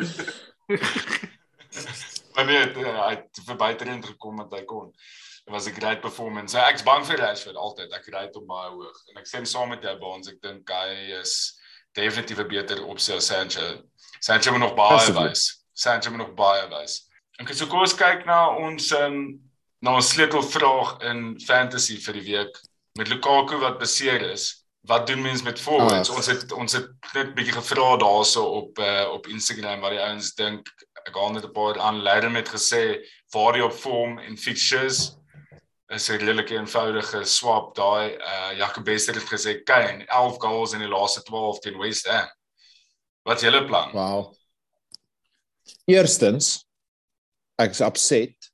maar 2.34 2.46
nee, 2.46 2.58
het, 2.58 2.78
uh, 2.78 3.06
hy 3.06 3.10
het 3.16 3.42
verby 3.46 3.74
trend 3.76 4.06
gekom 4.06 4.36
wat 4.42 4.52
hy 4.52 4.64
kon. 4.64 4.94
Dit 5.52 5.64
was 5.64 5.74
'n 5.74 5.80
great 5.80 6.02
performance. 6.02 6.56
So, 6.56 6.64
ek's 6.64 6.84
bang 6.84 7.06
vir 7.06 7.18
Rashford 7.18 7.56
altyd. 7.56 7.92
Ek 7.92 8.06
ry 8.08 8.30
hom 8.34 8.46
baie 8.48 8.70
hoog 8.72 9.00
en 9.10 9.18
ek 9.20 9.28
stem 9.28 9.46
saam 9.46 9.70
met 9.70 9.84
jou 9.84 9.98
Baans. 10.00 10.30
Ek 10.30 10.42
dink 10.42 10.70
hy 10.70 11.12
is 11.20 11.60
definitief 11.94 12.40
'n 12.40 12.48
beter 12.48 12.86
opsie 12.86 13.16
as 13.16 13.28
Sancho. 13.28 13.84
Sancho 14.22 14.52
moet 14.52 14.62
nog 14.62 14.76
baie 14.76 15.12
wys. 15.12 15.66
Sancho 15.74 16.10
moet 16.10 16.20
nog 16.20 16.36
baie 16.36 16.70
wys. 16.70 17.10
En 17.38 17.54
so 17.54 17.68
kom 17.68 17.80
ons 17.80 17.94
kyk 17.94 18.26
na 18.26 18.56
ons 18.56 18.92
um, 18.92 19.42
na 19.82 19.96
ons 19.96 20.10
sleutelvraag 20.10 21.02
in 21.04 21.40
fantasy 21.40 21.98
vir 21.98 22.14
die 22.14 22.28
week 22.32 22.60
met 22.98 23.10
Lukaku 23.10 23.60
wat 23.60 23.80
beseer 23.80 24.22
is. 24.32 24.64
Wat 24.88 25.08
doen 25.08 25.22
mens 25.22 25.44
met 25.44 25.60
forwards? 25.60 26.10
Ah. 26.10 26.16
Ons 26.16 26.28
het 26.28 26.52
ons 26.52 26.74
het 26.74 26.88
net 27.14 27.36
bietjie 27.36 27.60
gevra 27.60 27.98
daarso 27.98 28.46
op 28.46 28.80
uh, 28.80 29.12
op 29.12 29.28
Instagram 29.28 29.82
wat 29.82 29.92
die 29.92 30.00
ouens 30.00 30.34
dink. 30.34 30.72
Ek 31.06 31.14
gaan 31.14 31.34
net 31.34 31.44
'n 31.44 31.52
paar 31.52 31.80
aan 31.80 32.02
Leiden 32.02 32.36
het 32.36 32.48
gesê 32.48 33.04
waar 33.34 33.54
die 33.54 33.66
op 33.66 33.74
vorm 33.74 34.18
en 34.20 34.38
fixtures 34.38 35.20
is 35.92 36.10
'n 36.10 36.20
redelike 36.20 36.56
eenvoudige 36.56 37.24
swap 37.26 37.76
daai 37.76 38.16
uh 38.16 38.52
Jacob 38.58 38.84
Bester 38.84 39.16
het 39.16 39.28
gesê 39.28 39.64
Kane 39.64 40.06
11 40.06 40.38
goals 40.40 40.74
in 40.74 40.80
die 40.80 40.88
laaste 40.88 41.24
12 41.24 41.60
teen 41.60 41.78
West 41.78 42.08
Ham. 42.08 42.30
Wat 43.24 43.38
is 43.38 43.44
julle 43.44 43.66
plan? 43.66 43.92
Wow. 43.92 44.34
Eerstens 45.86 46.66
ek's 47.56 47.82
upset. 47.82 48.52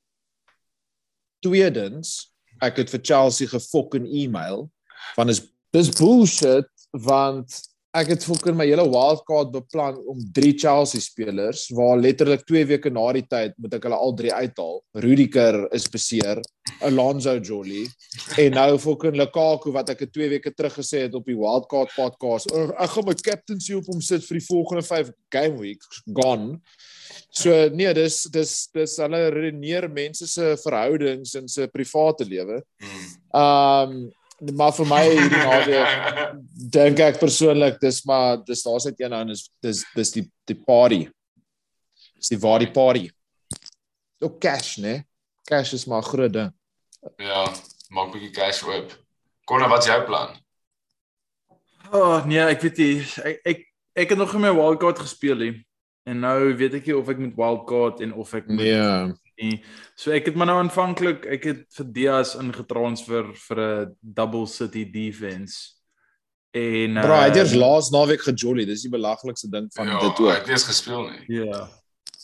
Tweedens, 1.39 2.33
ek 2.59 2.81
het 2.81 2.89
vir 2.89 3.03
Chelsea 3.03 3.47
gefokken 3.47 4.05
e-mail 4.05 4.67
want 5.15 5.29
is 5.29 5.41
dis 5.71 5.89
bullshit 5.89 6.69
want 6.91 7.61
ek 7.97 8.11
het 8.13 8.25
fucking 8.27 8.57
my 8.57 8.67
hele 8.69 8.85
wildcard 8.91 9.49
beplan 9.53 9.97
om 10.09 10.19
3 10.35 10.53
Chelsea 10.61 11.01
spelers 11.01 11.65
waar 11.75 11.97
letterlik 11.97 12.43
2 12.45 12.67
weke 12.73 12.91
na 12.93 13.05
die 13.15 13.25
tyd 13.29 13.55
moet 13.57 13.73
ek 13.77 13.87
hulle 13.87 13.97
al 13.97 14.13
3 14.19 14.33
uithaal. 14.43 14.77
Rudiger 15.05 15.57
is 15.75 15.87
beseer, 15.91 16.41
Alonso 16.85 17.37
Jolie 17.39 17.87
en 18.43 18.57
nou 18.57 18.77
fucking 18.81 19.17
Lukaku 19.17 19.71
wat 19.73 19.89
ek 19.93 20.03
'n 20.05 20.11
2 20.13 20.29
weke 20.35 20.53
terug 20.53 20.77
gesê 20.77 21.07
het 21.07 21.15
op 21.15 21.25
die 21.25 21.37
wildcard 21.37 21.93
podcast. 21.95 22.51
"Oh, 22.51 22.69
Ek 22.77 22.89
gaan 22.89 23.05
my 23.07 23.15
captaincy 23.15 23.73
op 23.73 23.87
hom 23.87 24.01
sit 24.01 24.23
vir 24.25 24.37
die 24.37 24.45
volgende 24.45 24.83
5 24.83 25.11
game 25.31 25.57
weeks 25.57 26.03
gone. 26.13 26.61
So 27.31 27.69
nee, 27.69 27.93
dis 27.93 28.23
dis 28.31 28.69
dis 28.73 28.97
hulle 28.97 29.29
redeneer 29.29 29.89
mense 29.89 30.27
se 30.27 30.55
verhoudings 30.63 31.35
en 31.35 31.47
se 31.47 31.67
private 31.67 32.25
lewe. 32.25 32.61
Hmm. 32.79 33.41
Um 33.41 34.11
maar 34.53 34.73
vir 34.77 34.85
my 34.85 35.03
hierdie 35.09 35.43
naweek 35.49 36.33
dink 36.77 36.99
ek 36.99 37.19
persoonlik 37.19 37.79
dis 37.81 38.03
maar 38.05 38.37
dis 38.45 38.63
daar's 38.63 38.85
net 38.85 38.99
een 39.01 39.13
en 39.13 39.27
dis 39.27 39.49
dis 39.61 39.83
dis 39.95 40.11
die 40.11 40.25
die 40.47 40.55
party. 40.55 41.07
Dis 42.17 42.29
die 42.33 42.39
waar 42.39 42.59
die 42.59 42.71
party. 42.71 43.09
Ook 44.21 44.39
cash, 44.41 44.77
né? 44.77 45.03
Cash 45.45 45.73
is 45.73 45.85
maar 45.85 46.01
'n 46.01 46.09
groot 46.09 46.33
ding. 46.33 46.51
ja, 47.17 47.43
maak 47.89 48.07
'n 48.07 48.11
bietjie 48.11 48.31
cash 48.33 48.63
oop. 48.63 48.91
Konne, 49.45 49.67
wat's 49.67 49.85
jou 49.87 50.03
plan? 50.05 50.35
Oh 51.91 52.25
nee, 52.25 52.39
ek 52.39 52.61
weet 52.61 52.77
nie. 52.77 53.05
Ek 53.23 53.39
ek 53.45 53.59
ek 53.95 54.09
het 54.09 54.17
nog 54.17 54.33
nie 54.33 54.41
my 54.41 54.53
wildcard 54.53 54.99
gespeel 54.99 55.35
nie. 55.35 55.65
En 56.05 56.19
nou 56.19 56.53
weet 56.55 56.73
ek 56.73 56.85
nie 56.85 56.97
of 56.97 57.09
ek 57.09 57.17
met 57.17 57.35
wildcard 57.35 58.01
en 58.01 58.13
of 58.13 58.33
ek 58.33 58.47
moet 58.47 58.57
Nee. 58.65 59.13
Nie. 59.41 59.61
So 59.95 60.11
ek 60.11 60.25
het 60.31 60.35
maar 60.35 60.47
nou 60.49 60.57
aanvanklik 60.61 61.25
ek 61.37 61.43
het 61.51 61.63
vir 61.77 61.85
Diaz 61.93 62.35
ingetransfer 62.35 63.33
vir 63.47 63.59
'n 63.63 63.95
double 64.01 64.47
city 64.47 64.85
defense. 64.91 65.73
En 66.53 66.93
Bro, 67.01 67.13
hy 67.19 67.27
het 67.29 67.35
eers 67.37 67.53
uh, 67.53 67.59
laas 67.59 67.89
naweek 67.93 68.21
gejolly. 68.21 68.65
Dis 68.65 68.81
die 68.81 68.89
belaglikste 68.93 69.49
ding 69.51 69.67
van 69.75 69.87
ja, 69.87 69.99
dit 69.99 70.17
Hy 70.17 70.23
ook. 70.23 70.31
het 70.33 70.45
nie 70.47 70.55
eens 70.55 70.63
gespeel 70.67 71.09
nie. 71.09 71.23
Ja. 71.43 71.67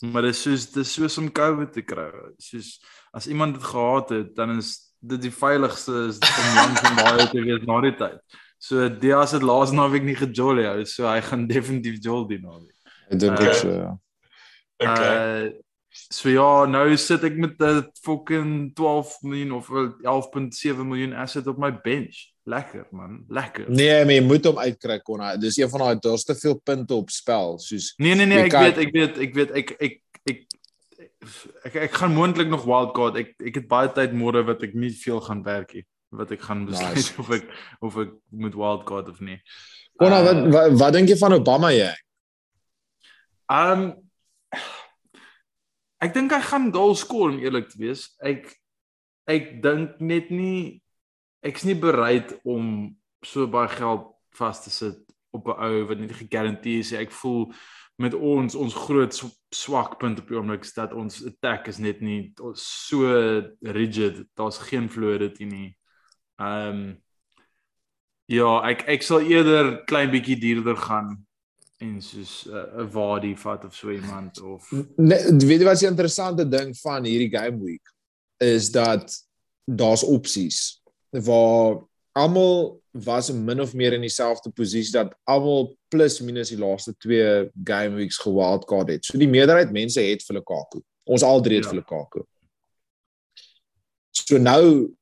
Maar 0.02 0.22
dit 0.22 0.34
is 0.34 0.42
soos 0.42 0.64
dit 0.72 0.82
is 0.84 0.92
soos 0.92 1.18
om 1.18 1.30
COVID 1.32 1.72
te 1.72 1.82
kry. 1.82 2.10
Soos 2.38 2.80
as 3.12 3.26
iemand 3.26 3.54
dit 3.54 3.64
gehad 3.64 4.08
het, 4.10 4.34
dan 4.34 4.58
is 4.58 4.72
dit 5.00 5.20
die 5.22 5.30
veiligste 5.30 5.92
is 6.08 6.18
om 6.18 6.54
lank 6.56 6.78
en 6.82 6.96
baie 6.96 7.28
te 7.30 7.40
wees 7.44 7.62
na 7.68 7.80
die 7.80 7.94
tyd. 7.94 8.18
So 8.58 8.88
Diaz 8.88 9.32
het 9.36 9.42
laas 9.42 9.70
naweek 9.72 10.02
nie 10.02 10.16
gejolly 10.16 10.64
hou, 10.64 10.84
so 10.84 11.06
hy 11.06 11.20
gaan 11.20 11.46
definitief 11.46 12.00
jol 12.02 12.26
die 12.26 12.38
naweek. 12.40 12.74
Ek 13.10 13.18
dink 13.20 13.38
Uh, 13.38 13.46
ook 13.46 13.54
so. 13.54 13.68
ja. 13.70 13.92
Okay. 14.80 15.44
Uh 15.44 15.52
so 16.10 16.28
ja, 16.28 16.64
nou 16.66 16.96
sit 16.98 17.22
ek 17.24 17.36
met 17.38 17.54
'n 17.62 17.84
fucking 18.02 18.74
12 18.74 19.16
miljoen 19.22 19.52
of 19.52 19.68
11.7 20.02 20.82
miljoen 20.86 21.12
asset 21.14 21.46
op 21.46 21.58
my 21.58 21.70
bench. 21.82 22.32
Lekker 22.46 22.86
man, 22.92 23.24
lekker. 23.28 23.64
Nee, 23.70 24.04
maar 24.04 24.12
jy 24.14 24.22
moet 24.22 24.44
hom 24.44 24.58
uitkry 24.58 24.98
kon. 25.00 25.22
Dis 25.40 25.56
een 25.56 25.68
van 25.70 25.80
daai 25.80 25.96
daar's 25.98 26.24
te 26.24 26.34
veel 26.34 26.58
punte 26.60 26.94
op 26.94 27.10
spel, 27.10 27.58
soos 27.58 27.94
Nee 27.96 28.14
nee 28.14 28.26
nee, 28.26 28.42
ek 28.42 28.50
kan- 28.50 28.62
weet, 28.62 28.78
ek 28.78 28.92
weet, 28.92 29.18
ek 29.18 29.34
weet 29.34 29.50
ek 29.50 29.70
ek 29.80 30.00
ek 30.28 30.46
ek, 31.64 31.74
ek 31.74 31.92
gaan 31.94 32.12
moontlik 32.12 32.48
nog 32.48 32.64
wildcard. 32.64 33.16
Ek 33.16 33.34
ek 33.40 33.54
het 33.54 33.68
baie 33.68 33.88
tyd 33.92 34.12
môre 34.12 34.44
wat 34.44 34.62
ek 34.62 34.74
nie 34.74 34.90
veel 34.90 35.20
gaan 35.20 35.42
werk 35.42 35.72
nie, 35.74 35.84
wat 36.12 36.30
ek 36.32 36.40
gaan 36.42 36.66
besluit 36.66 36.94
Nice. 36.94 37.14
of 37.20 37.30
ek 37.30 37.48
of 37.80 37.96
ek 37.98 38.10
moet 38.30 38.54
wildcard 38.54 39.08
of 39.08 39.20
nie. 39.20 39.40
Konna, 39.96 40.20
Uh, 40.20 40.24
wat 40.24 40.52
wat, 40.52 40.78
wat 40.78 40.92
dink 40.92 41.08
jy 41.08 41.16
van 41.16 41.32
Obama 41.32 41.70
jy? 41.72 41.94
Um 43.48 43.94
ek 46.04 46.14
dink 46.14 46.34
hy 46.34 46.40
gaan 46.44 46.72
goal 46.74 46.94
score 46.98 47.32
om 47.32 47.40
eerlik 47.42 47.70
te 47.72 47.80
wees. 47.80 48.08
Ek 48.20 48.50
ek 49.30 49.54
dink 49.64 50.00
net 50.04 50.30
nie 50.30 50.82
ek's 51.44 51.64
nie 51.64 51.76
bereid 51.76 52.34
om 52.44 52.92
so 53.24 53.48
baie 53.48 53.70
geld 53.72 54.10
vas 54.38 54.60
te 54.64 54.72
sit 54.72 55.00
op 55.32 55.48
'n 55.48 55.56
ou 55.66 55.86
wat 55.88 55.98
nie 55.98 56.08
gegarandeer 56.08 56.78
is. 56.80 56.92
Ek 56.92 57.10
voel 57.10 57.52
met 57.96 58.14
ons 58.14 58.54
ons 58.54 58.74
groot 58.74 59.14
sw- 59.14 59.34
swakpunt 59.54 60.18
op 60.18 60.28
die 60.28 60.36
oomblik 60.36 60.64
is 60.64 60.74
dat 60.74 60.92
ons 60.92 61.24
attack 61.26 61.68
is 61.68 61.78
net 61.78 62.00
nie 62.00 62.34
so 62.54 63.42
rigid. 63.60 64.26
Daar's 64.34 64.58
geen 64.58 64.88
fluidity 64.88 65.44
nie. 65.44 65.76
Um 66.38 67.00
ja, 68.26 68.60
ek 68.70 68.88
ek 68.88 69.02
sal 69.02 69.20
eerder 69.20 69.84
klein 69.86 70.10
bietjie 70.10 70.38
duurder 70.40 70.76
gaan 70.76 71.26
en 71.84 72.02
soos 72.02 72.32
'n 72.46 72.54
uh, 72.54 72.82
'n 72.84 72.90
Wadi 72.92 73.34
vat 73.36 73.64
of 73.64 73.74
so 73.74 73.90
iemand 73.90 74.40
of 74.42 74.70
Nee, 74.96 75.22
weet 75.48 75.60
jy 75.60 75.64
wat 75.68 75.78
die 75.80 75.88
interessante 75.90 76.48
ding 76.48 76.74
van 76.82 77.04
hierdie 77.04 77.30
game 77.38 77.58
week 77.64 77.92
is 78.42 78.70
dat 78.72 79.12
daar's 79.64 80.02
opsies 80.04 80.80
waar 81.10 81.82
almal 82.12 82.80
was 82.90 83.30
min 83.32 83.60
of 83.60 83.74
meer 83.74 83.92
in 83.92 84.00
dieselfde 84.06 84.50
posisie 84.50 84.92
dat 84.92 85.14
almal 85.24 85.76
plus 85.88 86.20
minus 86.20 86.48
die 86.52 86.58
laaste 86.58 86.94
twee 86.98 87.50
game 87.64 87.94
weeks 87.96 88.18
gewildcard 88.22 88.88
het. 88.88 89.04
So 89.04 89.18
die 89.18 89.28
meerderheid 89.30 89.72
mense 89.74 90.00
het 90.00 90.22
vir 90.22 90.36
Lukaku. 90.38 90.80
Ons 91.04 91.22
al 91.22 91.40
drie 91.42 91.56
het 91.58 91.64
Ja. 91.64 91.70
vir 91.70 91.78
Lukaku. 91.82 92.22
So 94.14 94.38
nou 94.38 94.94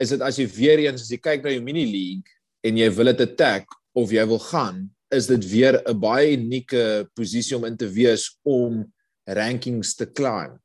is 0.00 0.08
dit 0.12 0.20
as 0.20 0.36
jy 0.38 0.46
weer 0.56 0.78
eens 0.86 1.02
as 1.02 1.10
jy 1.12 1.18
kyk 1.20 1.42
na 1.44 1.50
jou 1.54 1.62
mini 1.64 1.84
league 1.88 2.28
en 2.64 2.76
jy 2.76 2.90
wil 2.92 3.10
dit 3.12 3.20
attack 3.20 3.66
of 3.96 4.12
jy 4.12 4.26
wil 4.26 4.38
gaan, 4.38 4.90
is 5.10 5.26
dit 5.26 5.44
weer 5.50 5.82
'n 5.88 5.98
baie 6.00 6.32
unieke 6.36 7.08
posisie 7.14 7.56
om 7.56 7.64
in 7.64 7.76
te 7.76 7.88
wees 7.88 8.38
om 8.44 8.92
rankings 9.26 9.94
te 9.94 10.06
climb. 10.06 10.58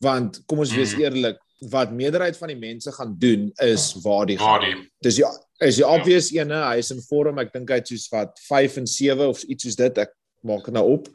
Want 0.00 0.42
kom 0.46 0.58
ons 0.58 0.74
wees 0.74 0.94
Mm. 0.94 1.00
eerlik, 1.00 1.38
wat 1.70 1.92
meerderheid 1.92 2.36
van 2.36 2.48
die 2.48 2.56
mense 2.58 2.92
gaan 2.92 3.14
doen 3.18 3.52
is 3.62 3.94
waar 4.02 4.26
die. 4.26 4.36
Waar 4.38 4.60
die 4.60 4.90
Dis 5.00 5.16
ja, 5.16 5.30
is 5.60 5.76
die 5.76 5.86
obvious 5.86 6.32
ene, 6.32 6.54
hy 6.54 6.78
is 6.78 6.90
in 6.90 7.00
vorm. 7.00 7.38
Ek 7.38 7.52
dink 7.52 7.68
hy 7.70 7.74
het 7.76 7.86
soos 7.88 8.08
wat 8.10 8.38
5 8.48 8.76
en 8.76 8.86
7 8.86 9.28
of 9.28 9.42
iets 9.42 9.62
soos 9.64 9.76
dit. 9.76 9.98
Ek 9.98 10.10
maak 10.42 10.64
dit 10.64 10.74
nou 10.74 10.92
op. 10.92 11.08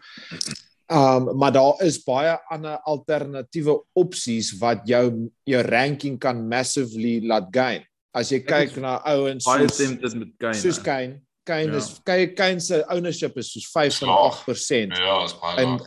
Um 0.90 1.38
maar 1.38 1.52
daar 1.52 1.82
is 1.84 1.98
baie 2.04 2.38
ander 2.50 2.78
alternatiewe 2.88 3.84
opsies 3.94 4.54
wat 4.58 4.86
jou 4.88 5.30
jou 5.44 5.62
ranking 5.68 6.18
kan 6.20 6.48
massively 6.48 7.20
laat 7.28 7.48
gain. 7.52 7.84
as 8.14 8.30
jy 8.32 8.40
kyk 8.40 8.70
is 8.72 8.76
na 8.82 8.96
ouens 9.06 9.46
Baie 9.46 9.68
soos 9.68 9.78
tempted 9.78 10.16
met 10.16 10.28
Kane. 10.40 10.54
soos. 10.56 10.80
Kane, 10.82 11.22
Kane 11.48 11.72
Ja. 11.72 11.78
is 11.80 11.88
Kane, 12.04 12.28
Kane 12.36 12.60
se 12.60 12.82
ownership 12.92 13.38
is 13.40 13.52
soos 13.54 13.68
5.8%. 13.72 14.98
Ja, 14.98 15.24
is 15.24 15.34
baie 15.40 15.64
En 15.64 15.80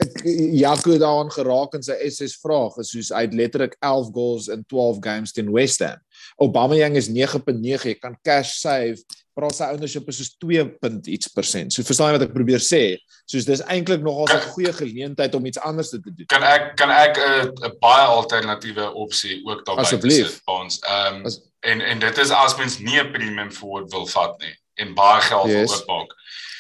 Jaco 0.57 0.97
daaraan 0.99 1.31
geraak 1.35 1.75
in 1.77 1.83
sy 1.85 1.97
SS 2.09 2.39
vraag 2.41 2.79
is 2.83 2.91
soos 2.95 3.11
hy 3.15 3.27
het 3.29 3.35
letterlik 3.37 3.77
11 3.85 4.13
goals 4.17 4.49
in 4.49 4.65
12 4.71 5.01
games 5.05 5.33
teen 5.37 5.53
West 5.53 5.85
Ham. 5.85 5.99
Aubameyang 6.41 6.97
is 6.97 7.09
9.9, 7.13 7.85
jy 7.91 7.95
kan 8.01 8.17
cash 8.25 8.55
save, 8.61 9.03
maar 9.37 9.53
sy 9.57 9.69
ownership 9.73 10.09
is 10.09 10.17
soos 10.21 10.33
2. 10.43 10.65
punt 10.81 11.07
iets 11.09 11.29
persent. 11.33 11.73
So 11.73 11.83
verstaan 11.87 12.13
jy 12.13 12.19
wat 12.19 12.27
ek 12.29 12.35
probeer 12.35 12.61
sê? 12.65 12.83
Soos 13.31 13.47
dis 13.49 13.63
eintlik 13.69 14.03
nogal 14.05 14.29
'n 14.29 14.41
goeie 14.53 14.73
geleentheid 14.73 15.35
om 15.35 15.47
iets 15.47 15.59
anders 15.59 15.91
te 15.91 16.01
doen. 16.01 16.17
Kan 16.29 16.43
ek 16.43 16.77
kan 16.77 16.91
ek 16.91 17.17
'n 17.17 17.53
'n 17.69 17.77
baie 17.81 18.07
alternatiewe 18.09 18.93
opsie 18.95 19.41
ook 19.47 19.65
daarby 19.65 19.85
sit 19.85 20.41
ons. 20.47 20.81
Ehm 20.89 21.25
As- 21.27 21.41
en 21.63 21.81
en 21.81 21.99
dit 21.99 22.19
is 22.19 22.31
as 22.31 22.57
mens 22.57 22.79
nie 22.79 22.99
'n 23.01 23.13
premium 23.13 23.51
forward 23.51 23.91
wil 23.93 24.07
vat 24.07 24.41
nie 24.41 24.55
en 24.81 24.95
baie 24.95 25.21
geld 25.29 25.47
wil 25.47 25.61
Yes. 25.61 25.77
oopmaak. 25.81 26.15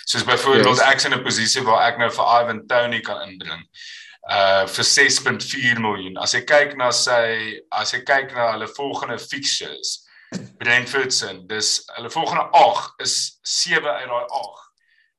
Soos 0.05 0.25
byvoorbeeld 0.25 0.77
Yes. 0.79 0.87
ek's 0.93 1.05
in 1.05 1.15
'n 1.15 1.23
posisie 1.25 1.63
waar 1.63 1.89
ek 1.89 1.99
nou 1.99 2.11
vir 2.11 2.25
Ivan 2.41 2.67
Toney 2.67 3.01
kan 3.01 3.23
inbring. 3.29 3.67
Uh 4.31 4.67
vir 4.67 4.85
6.4 4.85 5.81
miljoen. 5.81 6.17
As 6.19 6.33
jy 6.35 6.43
kyk 6.45 6.77
na 6.77 6.91
sy 6.91 7.61
as 7.73 7.93
jy 7.93 8.01
kyk 8.05 8.35
na 8.35 8.53
hulle 8.53 8.69
volgende 8.77 9.19
fixtures, 9.19 10.07
Brentford 10.59 11.13
se, 11.13 11.33
dis 11.47 11.83
hulle 11.97 12.11
volgende 12.11 12.45
8 12.53 12.93
is 13.01 13.39
7 13.43 13.89
uit 13.89 14.07
daai 14.09 14.27
8 14.29 14.67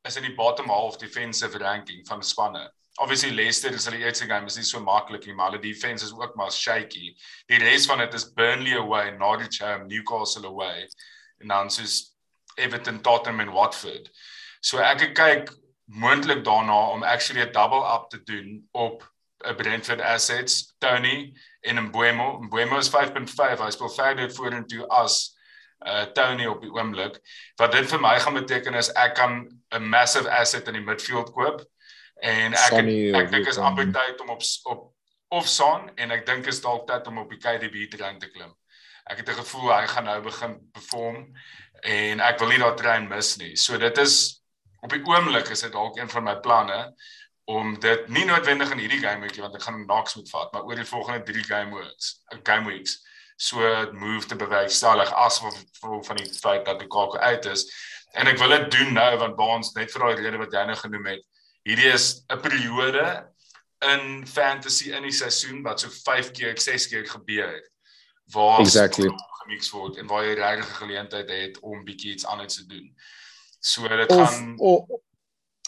is 0.07 0.15
in 0.17 0.23
die 0.23 0.35
bottom 0.35 0.69
half 0.69 0.97
defensive 0.97 1.57
ranking 1.57 2.05
van 2.07 2.23
spanne. 2.23 2.69
Obviously 2.99 3.31
Leicester 3.31 3.73
is 3.73 3.85
hulle 3.85 3.97
eerste 4.05 4.25
game 4.27 4.45
is 4.45 4.55
nie 4.57 4.63
so 4.63 4.79
maklik 4.79 5.25
nie, 5.25 5.33
maar 5.33 5.51
hulle 5.51 5.61
defense 5.61 6.05
is 6.05 6.11
ook 6.13 6.35
maar 6.35 6.51
shaky. 6.51 7.15
Die 7.47 7.57
res 7.59 7.85
van 7.85 7.99
dit 7.99 8.13
is 8.13 8.25
Burnley 8.33 8.77
away, 8.77 9.11
Norwich 9.11 9.59
home, 9.61 9.85
Newcastle 9.87 10.45
away 10.47 10.87
en 11.41 11.47
dan 11.47 11.69
soos 11.69 12.10
Everton, 12.55 13.01
Tottenham 13.01 13.39
en 13.39 13.53
Watford. 13.53 14.09
So 14.59 14.77
ek 14.77 15.13
kyk 15.13 15.51
moontlik 15.85 16.43
daarna 16.45 16.91
om 16.93 17.03
actually 17.03 17.41
'n 17.41 17.51
double 17.51 17.83
up 17.83 18.09
te 18.09 18.23
doen 18.23 18.67
op 18.71 19.11
'n 19.43 19.55
Brentford 19.55 20.01
assets, 20.01 20.75
Tony 20.77 21.33
en 21.61 21.83
Mbuemo. 21.83 22.41
Mbuemo 22.41 22.77
is 22.77 22.89
5.5, 22.89 23.59
hy 23.59 23.69
speel 23.69 23.89
verder 23.89 24.31
vorentoe 24.31 24.87
as 24.87 25.37
uh 25.85 26.05
Tony 26.13 26.45
op 26.45 26.61
die 26.61 26.71
oomblik. 26.71 27.17
Wat 27.55 27.71
dit 27.71 27.89
vir 27.89 27.99
my 27.99 28.19
gaan 28.19 28.33
beteken 28.33 28.73
is 28.73 28.91
ek 28.93 29.15
kan 29.15 29.47
'n 29.73 29.89
massive 29.89 30.29
asset 30.29 30.67
in 30.67 30.73
die 30.73 30.85
midfield 30.85 31.31
koop 31.31 31.65
en 32.21 32.53
ek 32.53 32.69
Sonny 32.69 33.11
ek 33.13 33.25
of 33.25 33.31
dink 33.31 33.47
is 33.47 33.57
amper 33.57 33.91
tyd 33.91 34.21
om 34.21 34.29
op 34.29 34.41
op 34.63 34.93
of 35.31 35.47
Son 35.47 35.89
en 35.95 36.11
ek 36.11 36.25
dink 36.25 36.47
is 36.47 36.61
dalk 36.61 36.87
tyd 36.87 37.07
om 37.07 37.17
op 37.17 37.29
die 37.29 37.39
KDB 37.39 37.87
trein 37.89 38.19
te 38.19 38.29
klim. 38.29 38.53
Ek 39.09 39.17
het 39.17 39.29
'n 39.29 39.41
gevoel 39.41 39.73
hy 39.73 39.87
gaan 39.87 40.03
nou 40.03 40.21
begin 40.21 40.59
perform 40.71 41.33
en 41.81 42.19
ek 42.19 42.39
wil 42.39 42.53
nie 42.53 42.61
daai 42.61 42.77
trein 42.77 43.07
mis 43.09 43.35
nie. 43.37 43.55
So 43.55 43.77
dit 43.77 43.97
is 43.97 44.43
op 44.81 44.93
die 44.93 45.01
oomblik 45.05 45.49
is 45.53 45.61
dit 45.65 45.73
dalk 45.73 45.97
een 45.97 46.09
van 46.09 46.23
my 46.23 46.35
planne 46.41 46.79
om 47.51 47.73
dit 47.79 48.07
nie 48.07 48.25
noodwendig 48.25 48.71
in 48.71 48.81
hierdie 48.83 49.01
game 49.01 49.25
weekie 49.25 49.41
want 49.41 49.55
ek 49.57 49.65
gaan 49.65 49.81
Knox 49.85 50.15
moet 50.15 50.29
vat, 50.29 50.51
maar 50.53 50.67
oor 50.67 50.77
die 50.77 50.87
volgende 50.87 51.25
3 51.25 51.43
game 51.49 51.75
weeks, 51.75 52.21
game 52.43 52.69
weeks 52.69 52.99
so 53.41 53.57
move 53.97 54.27
te 54.29 54.37
bewerkstellig 54.37 55.09
as 55.17 55.39
gevolg 55.41 56.05
van 56.05 56.21
die 56.21 56.29
feit 56.33 56.65
dat 56.65 56.81
Lukaku 56.81 57.17
uit 57.17 57.45
is. 57.49 57.65
En 58.13 58.29
ek 58.29 58.37
wil 58.37 58.53
dit 58.53 58.67
doen 58.75 58.93
nou 58.93 59.09
want 59.17 59.37
Baans 59.39 59.73
net 59.73 59.91
vir 59.93 60.05
daai 60.05 60.21
rede 60.21 60.41
wat 60.41 60.53
jy 60.53 60.63
nou 60.69 60.77
genoem 60.77 61.09
het. 61.15 61.23
Hierdie 61.65 61.89
is 61.89 62.21
'n 62.29 62.41
periode 62.41 63.05
in 63.81 64.27
fantasy 64.27 64.91
in 64.93 65.03
die 65.03 65.15
seisoen 65.15 65.63
wat 65.65 65.79
so 65.79 65.89
5 65.89 66.31
keer, 66.37 66.53
6 66.57 66.87
keer 66.87 67.07
gebeur 67.07 67.49
het 67.49 67.67
waar 68.33 68.59
Exactly. 68.59 69.09
Gemix 69.43 69.69
word 69.71 69.97
en 69.97 70.07
waar 70.07 70.25
jy 70.25 70.33
regtig 70.39 70.69
'n 70.69 70.81
geleentheid 70.85 71.29
het 71.29 71.59
om 71.59 71.83
bietjie 71.85 72.13
iets 72.13 72.25
anders 72.25 72.55
te 72.55 72.65
doen. 72.65 72.95
So 73.59 73.87
dit 73.87 74.09
Of 74.09 74.29
gaan 74.29 74.55
of 74.59 74.85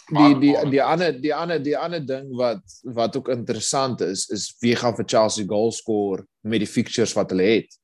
die 0.07 0.39
die 0.39 0.57
aanpakken. 0.57 0.69
die 0.71 0.83
ander 0.83 1.21
die 1.21 1.33
ander 1.35 1.63
die 1.63 1.77
ander 1.77 2.05
ding 2.05 2.35
wat 2.35 2.61
wat 2.83 3.15
ook 3.17 3.29
interessant 3.29 4.01
is 4.01 4.27
is 4.29 4.55
wie 4.59 4.75
gaan 4.75 4.95
vir 4.95 5.05
Chelsea 5.07 5.45
goal 5.47 5.71
score 5.71 6.25
met 6.41 6.59
die 6.59 6.67
fixtures 6.67 7.13
wat 7.13 7.29
hulle 7.31 7.43
het. 7.43 7.79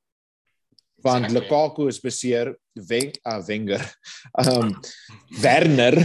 Want 1.02 1.24
Exactly. 1.24 1.48
Lukaku 1.48 1.86
is 1.88 2.00
beseer, 2.00 2.58
Wen 2.74 3.12
uh, 3.26 3.38
Wenger. 3.46 3.94
Ehm 4.38 4.48
um, 4.62 4.80
Werner 5.40 5.96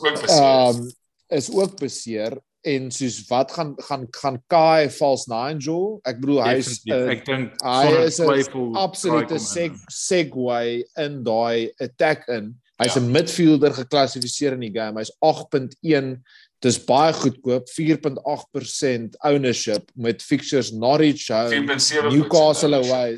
ook 0.00 0.20
beseer. 0.20 0.38
ehm 0.42 0.76
um, 0.80 0.90
is 1.28 1.50
ook 1.50 1.76
beseer 1.78 2.40
en 2.64 2.90
soos 2.90 3.24
wat 3.28 3.52
gaan 3.52 3.74
gaan 3.78 4.06
gaan 4.10 4.42
Kai 4.48 4.88
False 4.90 5.26
Nigel? 5.30 6.00
Ek 6.04 6.20
bedoel 6.20 6.42
Definitief. 6.44 6.94
uh, 6.94 7.10
Ek 7.10 7.24
dink 7.24 7.52
hy 7.62 7.86
is 8.06 8.18
'n 8.20 8.74
absolute 8.76 9.38
seg, 9.38 9.72
segue 9.90 10.84
in 10.96 11.22
daai 11.24 11.70
attack 11.80 12.28
in. 12.28 12.54
Hy's 12.78 12.94
Ja. 12.94 13.00
'n 13.00 13.10
midfielder 13.12 13.72
geklassifiseer 13.74 14.52
in 14.52 14.60
die 14.60 14.72
game. 14.72 14.98
Hy's 14.98 15.12
8.1. 15.20 16.22
Dis 16.62 16.78
baie 16.78 17.12
goedkoop, 17.12 17.68
4.8% 17.68 19.16
ownership 19.24 19.90
met 19.96 20.22
fixtures 20.22 20.70
Norwich, 20.72 21.28
home, 21.28 21.50
4.7 21.50 22.08
Newcastle 22.14 22.74
away. 22.74 23.16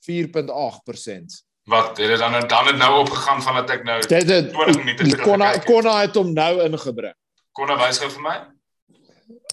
4.8%. 0.00 1.44
Wat 1.64 1.86
het 1.88 1.96
dit 1.96 2.18
dan 2.18 2.32
dan 2.48 2.66
het 2.66 2.76
nou 2.76 3.00
opgegaan 3.00 3.42
van 3.42 3.54
dat 3.54 3.70
ek 3.70 3.84
nou 3.84 4.00
Dit 4.06 4.28
het 4.28 4.48
20 4.52 4.76
minute 4.76 5.04
terug 5.04 5.22
kon 5.24 5.40
het. 5.40 5.64
kon 5.64 5.86
hy 5.86 6.00
het 6.00 6.14
hom 6.14 6.32
nou 6.32 6.62
ingebring. 6.64 7.14
Kon 7.56 7.68
hy 7.72 7.78
wys 7.84 8.00
gou 8.02 8.10
vir 8.16 8.24
my? 8.26 8.36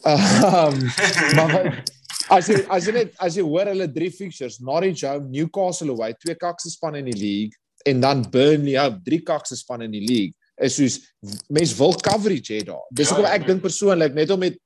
Um, 0.05 0.75
maar 1.38 1.83
as 2.29 2.47
jy 2.49 2.59
as 2.71 2.88
jy 2.88 2.93
net 2.95 3.15
as 3.19 3.38
jy 3.38 3.43
hoor 3.45 3.71
hulle 3.71 3.88
drie 3.91 4.12
fixtures, 4.13 4.59
Norwich 4.63 5.03
home, 5.07 5.29
Newcastle 5.33 5.91
away, 5.95 6.13
twee 6.21 6.38
kakse 6.39 6.71
spanne 6.73 7.01
in 7.03 7.09
die 7.12 7.19
league 7.19 7.57
en 7.88 8.01
dan 8.03 8.23
Burnley 8.31 8.77
home, 8.79 8.99
drie 9.05 9.21
kakse 9.25 9.57
spanne 9.59 9.88
in 9.89 9.95
die 9.95 10.05
league. 10.05 10.35
Is 10.59 10.75
soos 10.75 10.97
mense 11.47 11.77
wil 11.79 11.95
coverage 12.03 12.51
hê 12.51 12.63
daar. 12.67 12.83
Dis 12.91 13.07
Ja, 13.09 13.15
hoekom 13.15 13.29
ek 13.29 13.41
ek 13.41 13.47
dink 13.47 13.63
persoonlik 13.63 14.15
net 14.17 14.31
om 14.35 14.41
met 14.43 14.57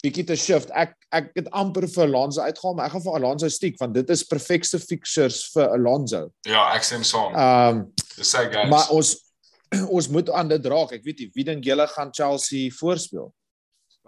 bietjie 0.00 0.22
te 0.28 0.36
shift. 0.38 0.70
Ek 0.72 0.94
ek 1.12 1.32
het 1.36 1.48
amper 1.58 1.88
vir 1.90 2.06
Alonso 2.06 2.44
uitgehaal, 2.46 2.76
maar 2.78 2.86
ek 2.86 2.94
gaan 2.94 3.02
vir 3.08 3.16
Alonso 3.18 3.48
stiek 3.50 3.74
want 3.80 3.96
dit 3.98 4.12
is 4.14 4.22
perfekte 4.30 4.78
fixtures 4.78 5.42
vir 5.54 5.74
Alonso. 5.74 6.28
ja, 6.46 6.68
ek 6.76 6.86
stem 6.86 7.02
saam. 7.06 7.34
Um 7.34 7.82
Dis 8.16 8.30
sy 8.30 8.46
guys. 8.52 8.70
maar 8.70 8.90
ons 8.94 9.16
ons 9.96 10.08
moet 10.08 10.30
aan 10.30 10.48
dit 10.48 10.66
raak. 10.66 10.92
Ek 10.92 11.04
weet 11.04 11.18
nie 11.18 11.30
wie 11.34 11.44
dink 11.44 11.64
julle 11.64 11.86
gaan 11.86 12.12
Chelsea 12.12 12.70
voorspeel. 12.70 13.32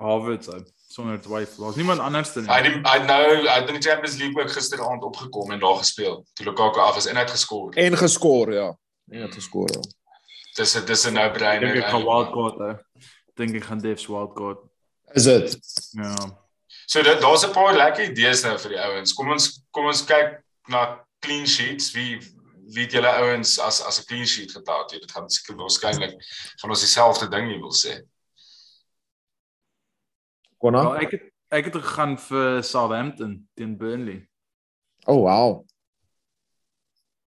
Havertz 0.01 0.49
sonder 0.93 1.21
twyfel. 1.21 1.65
Daar's 1.65 1.77
niemand 1.77 2.01
anders 2.01 2.33
dan 2.33 2.49
Hy 2.49 2.61
hy 2.69 2.99
nou 3.07 3.25
hy 3.47 3.55
het 3.55 3.71
in 3.71 3.79
die 3.79 3.85
Champions 3.89 4.19
League 4.21 4.43
ook 4.43 4.53
gisteraand 4.53 5.03
opgekom 5.03 5.53
en 5.55 5.63
daar 5.63 5.79
gespeel. 5.81 6.21
Toe 6.33 6.47
Lukaku 6.47 6.81
af 6.81 6.97
is 7.01 7.09
en 7.09 7.17
hy 7.17 7.25
het 7.25 7.33
geskor. 7.33 7.73
En 7.81 7.97
geskor, 7.97 8.53
ja. 8.53 8.69
En 9.13 9.27
het 9.27 9.35
geskor. 9.35 9.71
Ja. 9.73 9.81
Dis 10.57 10.77
'n 10.77 10.85
dis 10.85 11.07
'n 11.07 11.15
dink 11.15 11.25
no-brainer. 11.25 11.77
ek 11.77 11.89
gaan 11.89 12.05
wildcard 12.05 12.59
hou. 12.59 12.77
Dink 13.35 13.57
ek 13.57 13.65
gaan 13.65 13.81
Devs 13.81 14.07
wildcard. 14.07 14.59
Is 15.13 15.25
dit? 15.25 15.59
Ja. 15.91 16.15
So 16.87 17.03
dit 17.03 17.21
daar's 17.21 17.47
'n 17.47 17.53
paar 17.53 17.77
lekker 17.77 18.11
idees 18.11 18.43
nou 18.43 18.59
vir 18.59 18.71
die 18.71 18.81
ouens. 18.81 19.13
Kom 19.13 19.31
ons 19.31 19.65
kom 19.71 19.87
ons 19.87 20.05
kyk 20.05 20.43
na 20.69 21.07
clean 21.21 21.47
sheets. 21.47 21.93
Wie 21.93 22.21
wie 22.75 22.87
het 22.87 22.97
julle 22.97 23.13
ouens 23.23 23.59
as 23.61 23.83
as 23.85 24.01
'n 24.01 24.07
clean 24.07 24.27
sheet 24.27 24.53
getout? 24.53 24.91
Dit 24.91 25.13
gaan 25.13 25.29
seker 25.31 25.57
waarskynlik 25.57 26.17
van 26.61 26.71
ons 26.71 26.81
dieselfde 26.81 27.29
ding 27.29 27.49
hier 27.51 27.61
wil 27.61 27.75
sê. 27.75 28.01
Konna? 30.59 30.83
Wel, 30.83 31.03
ek 31.03 31.11
het 31.11 31.29
ek 31.53 31.65
het 31.69 31.77
gegaan 31.77 32.17
vir 32.19 32.63
Southampton 32.63 33.49
teen 33.55 33.77
Burnley. 33.77 34.29
Oh 35.05 35.23
wow. 35.27 35.67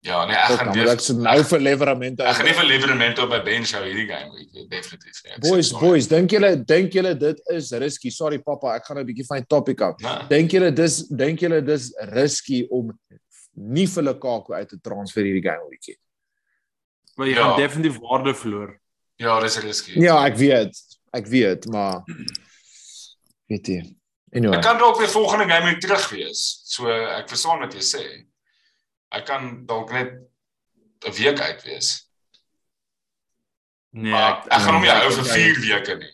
Ja, 0.01 0.25
nee, 0.25 0.33
ek 0.35 0.47
gaan 0.49 0.57
gaan 0.57 0.73
weer 0.73 0.87
ek 0.89 1.01
so 1.05 1.13
nou 1.13 1.43
vir 1.45 1.61
leveramente. 1.61 2.25
Ek 2.25 2.39
gaan 2.39 2.47
nie 2.49 2.55
vir 2.57 2.65
Liverpool 2.65 3.25
op 3.27 3.33
my 3.35 3.39
bench 3.45 3.73
hou 3.77 3.81
hierdie 3.85 4.07
game 4.09 4.31
nie, 4.33 4.63
definitief 4.71 5.19
nie. 5.21 5.33
Ek 5.35 5.43
Boys, 5.45 5.69
boys, 5.77 6.07
dink 6.09 6.33
julle 6.33 6.55
dink 6.57 6.97
julle 6.97 7.11
dit 7.21 7.43
is 7.53 7.69
risky? 7.83 8.09
Sorry 8.09 8.39
pappa, 8.41 8.73
ek 8.79 8.87
gaan 8.87 8.97
nou 8.97 9.03
'n 9.05 9.09
bietjie 9.11 9.27
van 9.27 9.43
die 9.43 9.49
topic 9.53 9.83
af. 9.85 10.01
Nee. 10.01 10.25
Dink 10.31 10.55
julle 10.57 10.71
dis 10.73 10.95
dink 11.05 11.45
julle 11.45 11.61
dis 11.61 11.91
risky 12.15 12.63
om 12.73 12.89
nie 13.53 13.87
vir 13.87 14.03
Lukaku 14.03 14.53
uit 14.53 14.69
te 14.69 14.79
transfer 14.81 15.23
hierdie 15.23 15.43
game 15.49 15.67
weekie? 15.69 15.97
Maar 17.15 17.27
jy 17.27 17.33
Ja. 17.35 17.41
gaan 17.43 17.59
definitief 17.59 17.99
waarde 17.99 18.33
verloor. 18.33 18.79
Ja, 19.15 19.39
dis 19.39 19.57
risky. 19.59 19.99
Ja, 19.99 20.25
ek 20.25 20.35
weet. 20.35 20.77
Ek 21.13 21.27
weet, 21.27 21.65
maar 21.67 22.03
weet 23.47 23.67
jy. 23.67 23.95
Anyway. 24.33 24.57
Ek 24.57 24.63
kan 24.63 24.77
dalk 24.79 24.97
weer 24.97 25.09
volgende 25.09 25.45
game 25.53 25.65
week 25.65 25.79
terug 25.83 26.09
wees. 26.09 26.61
So 26.65 26.87
ek 26.89 27.27
verstaan 27.29 27.59
wat 27.59 27.73
jy 27.73 27.81
sê. 27.83 28.25
Ek 29.11 29.25
kan 29.25 29.65
dalk 29.65 29.91
net 29.91 30.13
'n 31.05 31.11
week 31.11 31.39
uit 31.39 31.63
wees. 31.63 32.07
Nee, 33.93 34.11
Maar 34.11 34.45
ek 34.47 34.61
gaan 34.61 34.73
hom 34.73 34.81
nie 34.81 34.89
ek 34.89 35.03
hou 35.03 35.11
vir 35.11 35.23
hy- 35.23 35.53
4 35.53 35.59
weke 35.67 35.95
nie. 35.99 36.13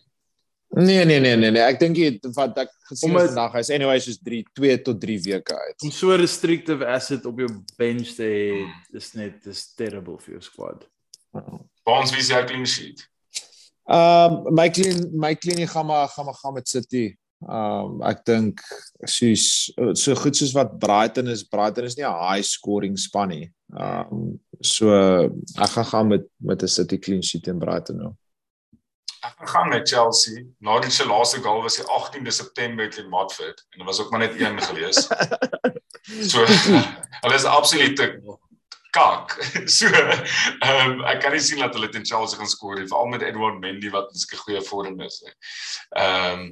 Nee 0.70 1.06
nee 1.06 1.20
nee 1.20 1.36
nee 1.36 1.52
nee, 1.52 1.64
ek 1.64 1.80
dink 1.80 1.98
jy 1.98 2.10
wat 2.36 2.58
ek 2.60 2.72
gesien 2.90 3.16
het 3.16 3.32
vandag 3.32 3.56
is 3.62 3.70
anyway 3.72 4.02
soos 4.04 4.20
3 4.20 4.42
2 4.60 4.82
tot 4.84 5.00
3 5.00 5.16
weke 5.24 5.56
uit. 5.56 5.78
om 5.82 5.92
so 5.96 6.16
restrictive 6.20 6.86
asset 6.86 7.26
op 7.26 7.40
jou 7.40 7.48
bench 7.80 8.12
te 8.18 8.28
hê, 8.28 8.66
is 9.00 9.14
net 9.16 9.40
dis 9.48 9.62
terrible 9.80 10.18
vir 10.26 10.36
jou 10.36 10.42
squad. 10.44 10.84
Baans 11.88 12.12
wie 12.12 12.20
is 12.20 12.34
jou 12.34 12.44
clean 12.50 12.68
sheet? 12.68 13.06
Ehm 13.88 14.44
um, 14.44 14.54
my 14.60 14.68
clean 14.70 15.08
my 15.16 15.34
clean 15.40 15.64
gaan 15.68 15.88
maar 15.88 16.08
gaan 16.12 16.26
maar 16.26 16.40
gaan 16.42 16.60
met 16.60 16.68
City. 16.68 17.16
Um 17.46 18.02
ek 18.04 18.26
dink 18.26 18.62
soos 19.06 19.70
so 19.94 20.16
goed 20.20 20.36
soos 20.36 20.56
wat 20.58 20.78
Brighton 20.82 21.30
is, 21.32 21.46
Brighton 21.48 21.86
is 21.86 21.96
nie 21.96 22.04
'n 22.04 22.22
high 22.28 22.44
scoring 22.44 22.98
span 22.98 23.30
nie. 23.30 23.52
Um 23.72 24.40
so 24.60 24.92
ek 25.56 25.72
gaan 25.78 25.86
gaan 25.86 26.08
met 26.08 26.26
met 26.38 26.64
'n 26.64 26.68
City 26.68 26.98
clean 26.98 27.24
sheet 27.24 27.48
in 27.48 27.60
Brighton 27.60 27.98
nou. 27.98 28.14
Ek 29.28 29.38
gaan 29.38 29.48
gaan 29.48 29.70
met 29.70 29.90
Chelsea. 29.90 30.46
Nadat 30.60 30.92
se 30.92 31.06
laaste 31.08 31.42
goal 31.42 31.62
was 31.62 31.76
die 31.76 31.86
18de 31.86 32.34
September 32.34 32.90
teen 32.90 33.10
Watford 33.10 33.66
en 33.70 33.78
dit 33.78 33.88
was 33.88 34.00
ook 34.00 34.12
maar 34.12 34.20
net 34.20 34.40
een 34.40 34.62
gewees. 34.62 35.08
So 36.08 36.46
hulle 37.22 37.36
is 37.36 37.44
absolute 37.44 38.22
kak. 38.96 39.34
So 39.78 39.88
ehm 39.88 40.92
um, 40.92 41.02
ek 41.12 41.20
kan 41.22 41.36
nie 41.36 41.44
sien 41.44 41.60
dat 41.60 41.76
hulle 41.76 41.90
teen 41.92 42.06
Chelsea 42.08 42.40
gaan 42.40 42.50
skoor 42.50 42.78
nie, 42.80 42.88
veral 42.88 43.12
met 43.12 43.26
Edward 43.28 43.60
Mendy 43.60 43.92
wat 43.92 44.14
in 44.16 44.40
goeie 44.46 44.62
vorm 44.70 45.02
is. 45.04 45.20
Ehm 45.90 46.40
um, 46.40 46.46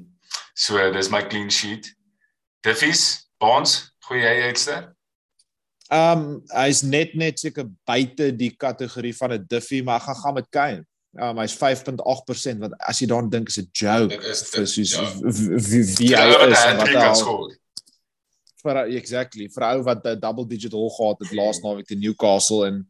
so 0.54 0.92
dis 0.92 1.10
my 1.10 1.24
clean 1.28 1.52
sheet. 1.52 1.94
Diffies, 2.68 3.30
Bonds, 3.40 3.96
goeie 4.10 4.26
jy 4.26 4.52
uitste? 4.52 4.82
Um 5.94 6.44
hy's 6.50 6.82
net 6.84 7.14
net 7.16 7.40
seker 7.40 7.68
buite 7.88 8.32
die 8.36 8.52
kategorie 8.58 9.16
van 9.16 9.38
'n 9.38 9.46
Diffie, 9.48 9.84
maar 9.84 10.02
ek 10.02 10.10
gaan 10.10 10.22
gaan 10.24 10.34
met 10.34 10.50
Kane. 10.50 10.86
Um 11.15 11.38
hy's 11.39 11.56
5.8% 11.56 12.60
want 12.60 12.73
as 12.80 12.99
jy 12.99 13.08
daaraan 13.08 13.30
dink 13.32 13.47
is 13.47 13.60
'n 13.60 13.69
joke. 13.71 14.12
Dit 14.12 14.23
is 14.23 14.41
vir 14.51 14.65
soos 14.67 14.95
ja. 14.95 15.06
wie 15.69 15.84
wie 15.99 16.15
hy 16.15 16.25
wat 16.34 16.51
is 16.51 16.65
en 16.65 16.78
wat 16.78 16.88
hy 16.91 17.06
al- 17.08 17.51
vir 18.65 18.82
exactly 18.97 19.47
vir 19.54 19.63
ou 19.69 19.84
wat 19.84 20.06
'n 20.06 20.19
double 20.19 20.47
digit 20.47 20.73
hol 20.73 20.89
gehad 20.89 21.21
het 21.23 21.32
laas 21.38 21.62
naweek 21.63 21.88
teen 21.88 21.99
Newcastle 21.99 22.67
en 22.67 22.86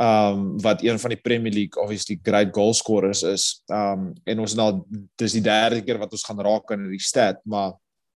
um 0.00 0.58
wat 0.58 0.82
een 0.82 0.98
van 0.98 1.10
die 1.10 1.20
Premier 1.20 1.52
League 1.52 1.78
obviously 1.82 2.18
great 2.22 2.50
goal 2.54 2.74
scorers 2.74 3.22
is. 3.22 3.62
Um 3.68 4.12
en 4.24 4.40
ons 4.40 4.54
nou 4.54 4.82
dis 5.16 5.32
die 5.32 5.44
derde 5.44 5.82
keer 5.82 5.98
wat 5.98 6.12
ons 6.12 6.24
gaan 6.24 6.40
raak 6.40 6.72
aan 6.72 6.88
die 6.90 6.98
stat, 6.98 7.38
maar 7.44 7.74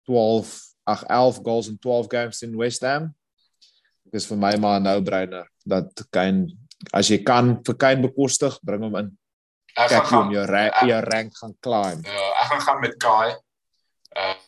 12 0.06 0.52
ag 0.84 1.04
11 1.08 1.40
goals 1.42 1.68
in 1.68 1.78
12 1.78 2.06
games 2.08 2.42
in 2.42 2.56
West 2.56 2.82
Ham. 2.82 3.14
Dis 4.12 4.26
vir 4.26 4.37
my 4.37 4.54
maar 4.56 4.80
'n 4.80 4.84
no-brainer 4.84 5.48
dat 5.64 6.06
Kane 6.10 6.46
as 6.92 7.09
jy 7.09 7.23
kan 7.25 7.57
vir 7.64 7.75
Kane 7.75 8.03
bekostig, 8.09 8.59
bring 8.62 8.83
hom 8.83 8.97
in. 8.97 9.12
Ek 9.77 9.90
Kyk 9.90 10.05
gaan 10.07 10.27
om 10.29 10.33
jou 10.33 10.47
ra 10.47 10.70
jou 10.87 11.01
rank 11.01 11.33
gaan 11.40 11.55
climb. 11.61 12.07
Ja, 12.07 12.27
ek 12.42 12.51
gaan 12.53 12.61
gaan 12.61 12.81
met 12.81 12.99
Kai. 12.99 13.35
Ehm 14.16 14.42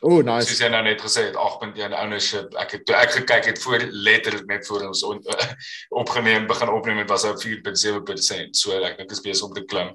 O, 0.00 0.18
oh, 0.18 0.22
Nice. 0.22 0.46
Soos 0.46 0.60
jy 0.62 0.68
nou 0.70 0.80
net 0.86 1.00
gesê 1.02 1.24
het 1.26 1.34
8.1 1.34 1.94
ownership. 1.98 2.52
Ek 2.62 2.76
het 2.76 2.84
toe 2.86 2.94
ek 2.94 3.16
gekyk 3.16 3.48
het 3.50 3.58
voor 3.64 3.82
letterlik 3.90 4.44
net 4.46 4.66
voor 4.68 4.84
ons 4.86 5.02
on, 5.02 5.18
opgeneem 6.02 6.46
begin 6.46 6.70
opneem 6.70 7.00
het 7.02 7.10
was 7.10 7.24
hy 7.26 7.32
op 7.34 7.42
4.7%. 7.42 8.54
So 8.54 8.78
ek 8.78 9.00
dink 9.00 9.10
is 9.16 9.22
besig 9.24 9.48
om 9.48 9.56
te 9.56 9.64
klim. 9.66 9.90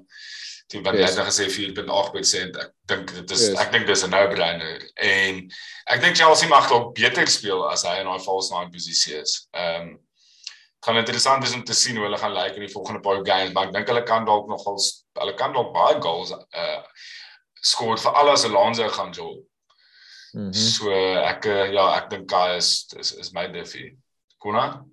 Toe 0.68 0.82
want 0.84 0.96
jy 0.98 1.06
Yes. 1.06 1.14
het 1.14 1.20
nou 1.22 1.26
gesê 1.30 1.48
4.8%. 1.48 2.60
Ek 2.60 2.74
dink 2.92 3.14
dit 3.16 3.32
is 3.36 3.46
Yes. 3.48 3.58
ek 3.64 3.72
dink 3.72 3.86
dis 3.88 4.04
'n 4.04 4.10
no-brainer 4.12 4.84
en 5.08 5.40
ek 5.88 6.00
dink 6.04 6.16
Chelsea 6.20 6.48
mag 6.48 6.68
dalk 6.68 6.92
beter 6.94 7.26
speel 7.26 7.64
as 7.70 7.84
hy 7.88 8.00
in 8.00 8.06
daai 8.06 8.20
false 8.20 8.52
nine 8.52 8.70
posisie 8.70 9.16
is. 9.22 9.48
Ehm 9.54 9.88
um, 9.88 9.98
gaan 10.84 10.96
interessant 11.00 11.42
wees 11.42 11.54
om 11.56 11.64
te 11.64 11.74
sien 11.74 11.96
hoe 11.96 12.04
hulle 12.06 12.18
gaan 12.20 12.34
lyk 12.36 12.56
in 12.58 12.66
die 12.66 12.72
volgende 12.74 13.00
paar 13.00 13.22
games, 13.24 13.52
maar 13.54 13.66
ek 13.70 13.72
dink 13.76 13.88
hulle 13.88 14.02
kan 14.04 14.24
dalk 14.28 14.48
nogal 14.50 14.76
hulle 15.20 15.34
kan 15.38 15.52
dalk 15.56 15.72
baie 15.74 16.00
goals 16.02 16.32
uh 16.32 16.80
skoor 17.64 17.96
vir 17.96 18.12
al 18.20 18.28
as 18.34 18.44
Alonso 18.44 18.88
gaan 18.92 19.12
jol. 19.16 19.38
Mhm. 20.34 20.52
So 20.52 20.90
ek 20.92 21.46
eh, 21.46 21.70
ja, 21.72 21.84
ek 21.96 22.10
dink 22.10 22.26
Kai 22.28 22.56
is 22.58 22.86
is 23.00 23.12
is 23.22 23.32
my 23.32 23.46
diffie. 23.48 23.94
Kona? 24.42 24.84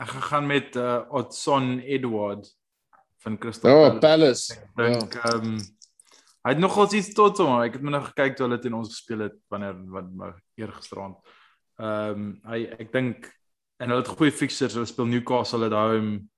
Ek 0.00 0.08
gaan 0.30 0.46
met 0.50 0.74
uh, 0.76 1.04
Otson 1.14 1.78
Edward 1.80 2.48
van 3.22 3.38
Crystal 3.38 3.70
Oh, 3.70 4.00
Palace. 4.00 4.00
Palace. 4.00 4.52
Ek 4.58 4.78
Ja. 4.78 4.98
dink 4.98 5.14
ehm 5.24 5.44
um, 5.52 5.58
hy 6.48 6.50
het 6.54 6.60
nogals 6.62 6.92
iets 6.96 7.12
tot 7.14 7.38
hom. 7.38 7.60
Ek 7.62 7.74
het 7.76 7.82
my 7.82 7.90
nog 7.94 8.10
gekyk 8.10 8.36
toe 8.36 8.46
hulle 8.48 8.58
teen 8.62 8.74
ons 8.74 8.88
gespeel 8.90 9.26
het 9.28 9.36
wanneer 9.52 9.76
wat 9.94 10.10
wat 10.16 10.38
eergisterand. 10.58 11.16
Ehm 11.78 12.10
um, 12.10 12.28
hy 12.50 12.64
ek 12.78 12.90
dink 12.92 13.28
en 13.78 13.92
hulle 13.92 14.02
het 14.02 14.10
goeie 14.18 14.34
fixtures. 14.34 14.76
Hulle 14.76 14.90
speel 14.90 15.08
Newcastle 15.10 15.66
at 15.66 15.76
home. 15.76 16.28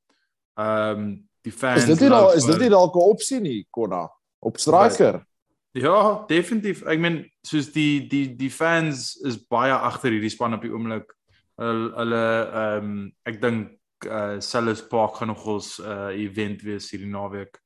Ehm 0.61 1.03
um, 1.03 1.11
die 1.41 1.53
fans 1.53 1.87
Is 1.87 1.99
dit 1.99 2.09
nie 2.09 2.19
is 2.37 2.45
dit 2.45 2.59
nie 2.61 2.69
dalk 2.69 2.95
'n 2.95 3.11
opsie 3.15 3.41
nie, 3.41 3.67
Konna? 3.71 4.11
Op 4.39 4.59
striker. 4.59 5.25
Ja, 5.73 6.25
definitief. 6.27 6.83
Ek 6.83 6.99
meen 6.99 7.31
soos 7.47 7.71
die 7.73 8.07
die 8.09 8.37
die 8.37 8.51
fans 8.51 9.17
is 9.25 9.39
baie 9.39 9.73
agter 9.73 10.11
hierdie 10.11 10.31
span 10.31 10.55
op 10.55 10.63
die 10.63 10.73
oomblik. 10.73 11.15
Hulle 11.57 11.93
hulle 11.97 12.25
ehm 12.53 12.85
um, 12.85 13.13
ek 13.25 13.41
dink 13.41 13.77
uh 14.07 14.41
Sellers 14.41 14.87
Park 14.89 15.17
gaan 15.17 15.29
nog 15.29 15.45
ons 15.47 15.79
uh 15.79 16.11
event 16.13 16.63
wees 16.63 16.91
hierdie 16.91 17.11
naweek. 17.11 17.61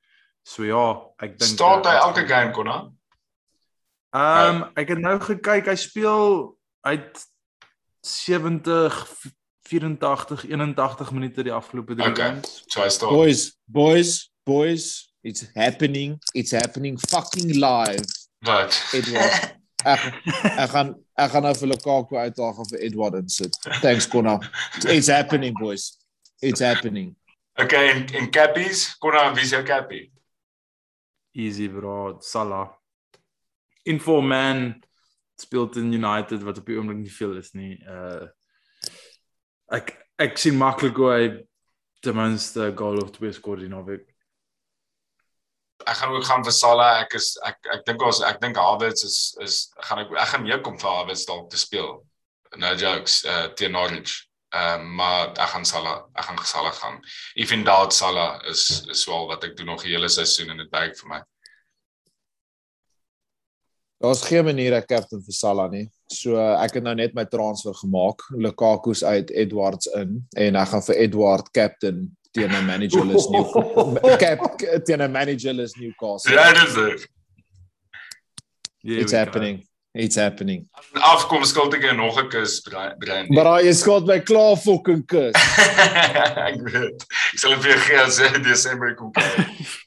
So 0.44 0.64
ja, 0.64 1.02
ek 1.18 1.38
dink 1.38 1.56
Start 1.56 1.86
hy 1.86 1.96
uh, 1.96 2.06
elke 2.08 2.26
game 2.28 2.52
Kona? 2.52 2.78
Ehm 4.14 4.62
um, 4.62 4.66
ek 4.78 4.94
het 4.94 5.00
nou 5.02 5.18
gekyk, 5.18 5.66
hy 5.66 5.78
speel 5.80 6.58
uit 6.86 7.24
70 8.04 9.00
84 9.68 10.44
81 10.48 11.10
minute 11.12 11.42
die 11.42 11.52
afgelope 11.52 11.94
drie 11.94 12.10
Okay. 12.10 12.30
games. 12.34 12.62
So 12.66 12.82
hy 12.82 12.88
start. 12.88 13.12
Boys, 13.12 13.56
boys, 13.64 14.30
boys, 14.44 15.08
it's 15.22 15.46
happening. 15.54 16.18
It's 16.34 16.50
happening 16.52 16.98
fucking 17.08 17.54
live. 17.58 18.04
Wat? 18.44 18.76
Edward. 18.92 19.34
Ek 19.84 20.00
ek 20.56 20.70
gaan 20.72 20.94
ek 21.20 21.30
gaan 21.34 21.42
nou 21.44 21.50
vir 21.60 21.68
Lukaku 21.68 22.16
uitdaag 22.16 22.56
of 22.62 22.68
vir 22.72 22.80
Edward 22.86 23.18
insit. 23.18 23.56
Thanks 23.82 24.06
Konna. 24.08 24.38
It's 24.88 25.10
happening 25.12 25.52
boys. 25.58 25.98
It's 26.40 26.60
happening. 26.64 27.10
Okay, 27.60 27.90
en 27.92 28.06
en 28.16 28.30
cappies, 28.32 28.86
Kona, 28.98 29.26
wie 29.36 29.44
is 29.44 29.52
jou 29.52 29.60
cappie? 29.62 30.06
Easy 31.36 31.68
bro, 31.68 32.16
Salah. 32.24 32.70
Info 33.84 34.20
man 34.22 34.80
speel 35.36 35.68
in 35.76 35.92
United 35.92 36.42
wat 36.48 36.58
op 36.62 36.66
die 36.66 36.76
oomblik 36.80 37.02
nie 37.02 37.12
veel 37.12 37.36
is 37.42 37.52
nie. 37.52 37.76
Uh 37.84 38.24
ek 39.76 39.94
ek 40.18 40.38
sien 40.38 40.56
maklik 40.58 40.98
hoe 41.00 41.12
hy 41.12 41.28
ten 42.04 42.16
minste 42.16 42.70
'n 42.70 42.76
goal 42.76 43.00
of 43.02 43.12
twee 43.12 43.32
skoor 43.32 43.60
die 43.60 43.68
naweek. 43.68 44.04
Ek 45.86 45.96
gaan 45.96 46.14
ook 46.14 46.24
gaan 46.24 46.44
vir 46.44 46.52
Salah. 46.52 47.00
Ek 47.02 47.14
is 47.14 47.36
ek 47.44 47.58
ek 47.72 47.84
dink 47.86 48.02
ons 48.02 48.22
ek 48.22 48.40
dink 48.40 48.56
Havertz 48.56 49.04
is 49.04 49.36
is 49.40 49.56
gaan 49.88 50.04
ek 50.04 50.12
ek 50.12 50.28
gaan 50.28 50.46
juk 50.46 50.66
om 50.66 50.78
vir 50.78 50.90
Havertz 50.90 51.26
dalk 51.26 51.50
te 51.50 51.58
speel. 51.58 52.04
No 52.56 52.74
jokes, 52.74 53.24
uh 53.24 53.48
teen 53.54 53.72
Norwich. 53.72 54.28
Ehm 54.54 54.80
um, 54.80 54.94
maar 54.94 55.32
ek 55.34 55.50
gaan 55.50 55.64
Salah, 55.66 56.04
ek 56.14 56.24
gaan 56.24 56.44
Salah 56.46 56.72
gaan. 56.72 57.00
Even 57.34 57.64
doubt 57.64 57.92
Salah 57.92 58.40
is 58.46 58.86
is 58.88 59.06
wel 59.06 59.26
wat 59.26 59.44
ek 59.44 59.56
doen 59.56 59.66
nog 59.66 59.82
die 59.82 59.92
hele 59.92 60.08
seisoen 60.08 60.50
en 60.50 60.62
dit 60.62 60.70
werk 60.70 60.96
vir 60.98 61.08
my. 61.08 61.20
Daar's 64.02 64.24
geen 64.26 64.44
manier 64.44 64.74
ek 64.76 64.88
captain 64.90 65.22
vir 65.22 65.36
Salah 65.36 65.70
nie. 65.70 65.86
So 66.10 66.36
ek 66.36 66.74
het 66.78 66.84
nou 66.84 66.94
net 66.98 67.14
my 67.14 67.24
transfer 67.30 67.74
gemaak. 67.78 68.24
Lukaku's 68.36 69.04
uit, 69.04 69.30
Edwards 69.30 69.86
in 69.96 70.18
en 70.36 70.56
ek 70.60 70.72
gaan 70.72 70.84
vir 70.88 71.00
Edward 71.06 71.50
captain 71.54 72.08
teen 72.34 72.50
'n 72.50 72.66
managerless 72.66 73.28
new 73.30 73.44
cap 74.22 74.58
teen 74.84 75.00
'n 75.02 75.12
managerless 75.12 75.76
Newcastle. 75.78 76.34
Ja, 76.34 76.52
dis 76.52 76.74
dit. 76.74 77.06
Yeah, 78.84 79.00
It's 79.00 79.12
happening. 79.12 79.62
It's 79.94 80.16
happening. 80.16 80.66
Afkom 80.92 81.44
skuld 81.46 81.74
ek 81.74 81.86
jou 81.86 81.94
nog 81.96 82.18
'n 82.18 82.28
kus 82.28 82.60
brein. 82.60 83.26
Maar 83.30 83.62
is 83.62 83.78
skuld 83.80 84.06
my 84.06 84.18
klaar 84.20 84.56
fucking 84.56 85.06
kus. 85.06 85.38
ek 86.50 86.58
weet. 86.66 87.06
Ek 87.32 87.38
sal 87.38 87.54
vir 87.62 87.70
jou 87.70 87.80
gee 87.86 88.00
as 88.02 88.18
Desember 88.42 88.94
kom 88.98 89.12
kyk. 89.12 89.48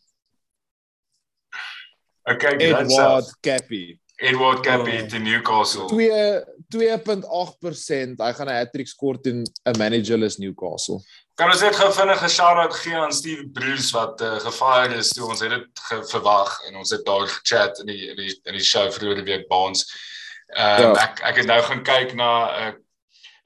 Okay, 2.27 2.57
Edward 2.59 3.25
Cappy. 3.41 3.99
Edward 4.19 4.59
Cappy 4.63 4.97
Oh. 5.01 5.07
te 5.07 5.17
Newcastle. 5.19 5.87
2 5.87 6.43
2.8%. 6.69 8.19
Hy 8.19 8.31
gaan 8.33 8.47
'n 8.49 8.55
hattrick 8.57 8.87
skoor 8.87 9.17
teen 9.21 9.43
'n 9.65 9.77
managerless 9.77 10.37
Newcastle. 10.37 10.99
Kan 11.35 11.49
ons 11.51 11.61
net 11.61 11.75
gou 11.75 11.91
vinnig 11.93 12.21
'n 12.23 12.29
shout-out 12.29 12.73
gee 12.73 12.95
aan 12.95 13.11
Steve 13.13 13.47
Bruce 13.53 13.91
wat 13.93 14.21
uh, 14.21 14.39
gefire 14.39 14.95
is 14.97 15.09
toe 15.09 15.27
ons 15.29 15.39
het 15.39 15.49
dit 15.49 15.69
verwag 16.09 16.57
en 16.67 16.75
ons 16.75 16.89
het 16.89 17.05
daar 17.05 17.27
gechat 17.27 17.79
in 17.79 17.85
die 17.85 18.09
in 18.09 18.15
die 18.15 18.39
in 18.45 18.53
die 18.53 18.63
show 18.63 18.91
vroeër 18.91 19.15
die 19.23 19.29
week 19.35 19.47
baans. 19.47 19.85
Ehm 20.55 20.83
um, 20.83 20.93
Ja. 20.95 21.03
ek 21.03 21.19
ek 21.23 21.35
het 21.35 21.45
nou 21.45 21.61
gaan 21.61 21.83
kyk 21.83 22.13
na 22.15 22.31
'n 22.47 22.67
uh, 22.67 22.73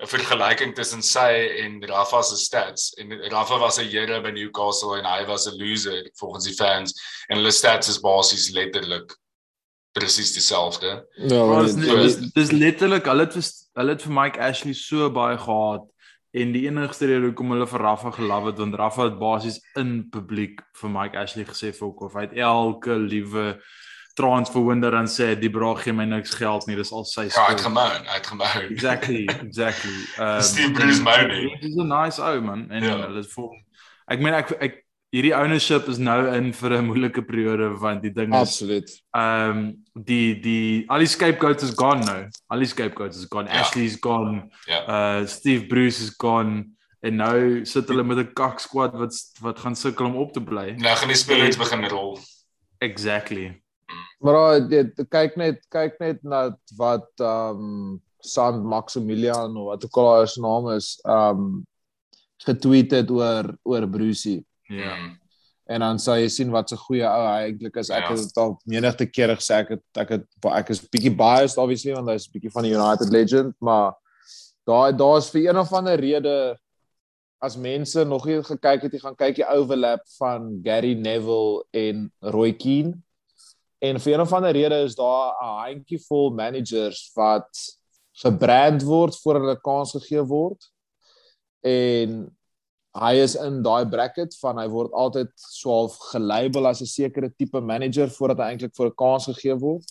'n 0.01 0.07
vergelyking 0.07 0.73
tussen 0.75 1.01
sy 1.01 1.29
en 1.63 1.81
Rafa 1.87 2.21
se 2.23 2.35
stats. 2.37 2.93
En 2.97 3.11
Rafa 3.29 3.57
was 3.59 3.77
'n 3.79 3.85
here 3.89 4.21
by 4.21 4.31
Newcastle 4.31 4.97
en 4.97 5.05
hy 5.05 5.25
was 5.27 5.45
'n 5.47 5.57
loser 5.57 6.09
volgens 6.19 6.45
die 6.45 6.55
fans 6.55 6.93
en 7.29 7.37
hulle 7.37 7.51
stats 7.51 7.87
is 7.89 7.99
basies 8.01 8.49
letterlik 8.51 9.15
presies 9.93 10.31
dieselfde. 10.33 11.05
Ja, 11.17 11.45
Maar 11.45 11.65
dit- 11.65 11.75
dis 11.81 12.13
so- 12.13 12.29
dis, 12.33 12.51
letterlik 12.51 13.05
hulle 13.05 13.19
het 13.25 13.33
vers- 13.33 13.69
hulle 13.75 13.89
het 13.89 14.01
vir 14.01 14.11
Mike 14.13 14.39
Ashley 14.39 14.73
so 14.73 15.09
baie 15.09 15.37
gehaat 15.37 15.85
en 16.33 16.51
die 16.53 16.65
enigste 16.67 17.05
rede 17.05 17.25
hoekom 17.27 17.51
hulle 17.51 17.67
vir 17.67 17.79
Rafa 17.79 18.11
gelove 18.11 18.45
het 18.51 18.57
want 18.57 18.75
Rafa 18.75 19.03
het 19.03 19.19
basies 19.19 19.59
in 19.75 20.09
publiek 20.09 20.61
vir 20.73 20.89
Mike 20.89 21.17
Ashley 21.17 21.43
gesê 21.45 21.73
vir 21.75 21.87
of 22.01 22.13
hy 22.13 22.21
het 22.21 22.33
elke 22.37 22.95
liewe 22.97 23.59
transfer 24.21 24.61
window 24.69 24.91
dan 24.93 25.07
sê 25.09 25.31
die 25.39 25.49
bra 25.49 25.73
gee 25.81 25.93
my 25.93 26.05
niks 26.05 26.35
geld 26.37 26.67
nie 26.67 26.75
dis 26.77 26.91
al 26.93 27.05
sy 27.09 27.23
Ja, 27.23 27.29
skuld. 27.29 27.47
hy 27.47 27.53
het 28.17 28.27
gemoun. 28.27 28.69
Exactly, 28.69 29.25
exactly. 29.41 29.97
Um, 30.21 30.41
Steve 30.41 30.71
Bruce 30.77 31.01
moaning. 31.01 31.57
Dis 31.61 31.75
'n 31.75 31.87
nice 31.89 32.21
ou 32.21 32.41
man 32.41 32.67
en 32.71 32.83
Ja. 32.83 32.95
hulle 33.01 33.17
het 33.23 33.31
vol 33.33 33.51
Ek 34.11 34.19
meen 34.19 34.33
ek 34.33 34.51
ek 34.61 34.73
hierdie 35.13 35.33
ownership 35.35 35.87
is 35.91 35.97
nou 35.99 36.19
in 36.35 36.51
vir 36.53 36.71
'n 36.77 36.85
moeilike 36.87 37.21
periode 37.27 37.67
want 37.79 38.01
die 38.01 38.11
ding 38.13 38.33
is 38.33 38.39
Absoluut. 38.41 38.89
ehm 39.15 39.49
um, 39.49 39.61
die 39.95 40.39
die 40.41 40.85
al 40.89 40.99
die 40.99 41.07
scapegoats 41.07 41.63
is 41.63 41.73
gone 41.75 42.03
nou. 42.05 42.21
Al 42.49 42.59
die 42.59 42.67
scapegoats 42.67 43.17
is 43.17 43.27
gone. 43.29 43.47
Ja. 43.49 43.59
Ashley's 43.61 43.97
gone. 44.01 44.49
Ja. 44.67 44.79
Uh 45.21 45.25
Steve 45.27 45.65
Bruce 45.67 46.01
is 46.03 46.13
gone 46.17 46.65
en 47.03 47.15
nou 47.15 47.65
sit 47.65 47.87
hulle 47.89 48.03
met 48.03 48.17
'n 48.17 48.33
kak 48.33 48.59
squad 48.59 48.93
wat 48.93 49.13
wat 49.41 49.59
gaan 49.59 49.75
sukkel 49.75 50.05
om 50.05 50.15
op 50.15 50.33
te 50.33 50.41
bly. 50.41 50.75
Nou 50.77 50.95
gaan 50.95 51.07
die 51.07 51.17
spelers 51.17 51.57
begin 51.57 51.83
rol. 51.89 52.19
Exactly. 52.79 53.61
Maar 54.21 54.61
dit 54.69 55.01
kyk 55.09 55.35
net 55.39 55.63
kyk 55.73 55.97
net 55.99 56.23
na 56.23 56.51
wat 56.77 57.09
um 57.25 57.99
Sand 58.21 58.61
Maximilian 58.63 59.55
of 59.57 59.71
wat 59.71 59.85
ook 59.87 59.97
al 59.97 60.09
haar 60.15 60.33
naam 60.37 60.69
is, 60.75 60.93
um 61.09 61.65
getweet 62.45 62.91
het 62.91 63.09
oor 63.11 63.55
oor 63.63 63.87
Brucey. 63.89 64.43
Ja. 64.69 64.95
Mm. 64.95 65.17
En 65.71 65.79
dan 65.79 65.99
sal 65.99 66.19
jy 66.19 66.27
sien 66.29 66.51
wat 66.51 66.71
'n 66.71 66.77
goeie 66.77 67.05
ou 67.07 67.23
hy 67.27 67.49
eintlik 67.49 67.75
is. 67.77 67.89
Ek 67.89 68.03
Ja. 68.03 68.09
het 68.09 68.17
dit 68.27 68.37
al 68.37 68.59
menigte 68.65 69.05
kere 69.05 69.35
gesê 69.35 69.53
ek 69.61 69.69
het 69.69 69.83
ek 69.95 70.09
het 70.09 70.25
ek 70.43 70.69
is 70.69 70.81
bietjie 70.81 71.15
biased 71.15 71.57
obviously 71.57 71.93
want 71.93 72.09
hy's 72.09 72.27
bietjie 72.27 72.51
van 72.51 72.63
die 72.63 72.73
United 72.75 73.09
legend, 73.09 73.55
maar 73.59 73.93
daar 74.67 74.91
daar's 74.97 75.29
vir 75.29 75.49
een 75.49 75.57
of 75.57 75.73
ander 75.73 75.95
rede 75.99 76.57
as 77.41 77.57
mense 77.57 78.03
nog 78.05 78.25
nie 78.25 78.43
gekyk 78.43 78.81
het, 78.81 78.93
jy 78.93 78.99
gaan 78.99 79.15
kyk 79.15 79.35
die 79.35 79.47
overlap 79.49 80.01
van 80.19 80.61
Gary 80.63 80.93
Neville 80.93 81.63
en 81.73 82.11
Roy 82.21 82.53
Keane. 82.53 83.01
En 83.81 83.97
vir 83.99 84.13
een 84.13 84.21
of 84.21 84.33
ander 84.33 84.51
rede 84.51 84.75
is 84.85 84.95
daar 84.95 85.33
'n 85.41 85.57
handjievol 85.63 86.29
managers 86.29 87.11
wat 87.13 87.49
gebrand 88.11 88.83
word 88.83 89.17
voor 89.21 89.33
hulle 89.33 89.61
kans 89.61 89.91
gegee 89.91 90.23
word. 90.23 90.69
En 91.61 92.37
hy 92.91 93.13
is 93.23 93.35
in 93.35 93.61
daai 93.63 93.87
bracket 93.89 94.37
van 94.37 94.59
hy 94.59 94.67
word 94.69 94.91
altyd 94.91 95.31
swaalf 95.35 95.97
gelabel 96.11 96.67
as 96.67 96.81
'n 96.81 96.85
sekere 96.85 97.33
tipe 97.37 97.59
manager 97.61 98.09
voordat 98.09 98.37
hy 98.37 98.51
eintlik 98.51 98.75
vir 98.75 98.87
'n 98.87 98.95
kans 98.95 99.25
gegee 99.25 99.55
word. 99.55 99.85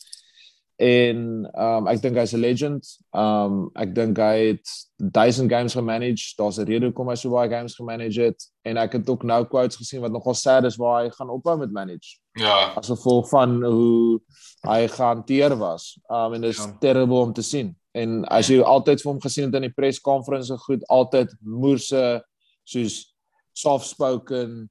En 0.79 1.51
um 1.55 1.89
ek 1.89 2.03
dink 2.03 2.17
hy's 2.17 2.35
'n 2.35 2.41
legend. 2.41 2.87
Um 3.13 3.71
ek 3.75 3.95
dink 3.95 4.19
hy 4.19 4.55
het 4.55 4.69
1000 4.97 5.51
games 5.51 5.75
gemanage. 5.75 6.35
Daar's 6.39 6.59
'n 6.59 6.67
rede 6.67 6.87
hoekom 6.87 7.09
hy 7.09 7.17
so 7.17 7.31
baie 7.31 7.51
games 7.51 7.75
gemanage 7.75 8.23
het 8.23 8.51
en 8.63 8.77
ek 8.77 8.93
het 8.93 9.09
ook 9.11 9.23
nou 9.25 9.45
quotes 9.45 9.77
gesien 9.77 10.01
wat 10.01 10.13
nogal 10.13 10.35
sad 10.35 10.65
is 10.65 10.77
waar 10.77 11.03
hy 11.03 11.11
gaan 11.11 11.31
ophou 11.31 11.59
met 11.59 11.73
manage 11.73 12.20
Ja. 12.41 12.73
as 12.77 12.89
gevolg 12.89 13.29
van 13.29 13.63
hoe 13.65 14.21
hy 14.67 14.87
gehanteer 14.89 15.57
was. 15.61 15.99
Um 16.09 16.35
en 16.35 16.41
dit 16.41 16.51
is 16.51 16.65
Ja. 16.65 16.77
terrible 16.81 17.21
om 17.21 17.33
te 17.33 17.43
sien. 17.43 17.77
En 17.95 18.25
as 18.31 18.49
jy 18.49 18.61
altyd 18.63 19.03
vir 19.03 19.13
hom 19.13 19.21
gesien 19.21 19.45
het 19.47 19.55
in 19.55 19.63
die 19.69 19.75
perskonferensie 19.77 20.57
goed, 20.57 20.85
altyd 20.89 21.33
moerse 21.41 22.23
soos 22.65 23.15
soft 23.53 23.87
spoken. 23.87 24.69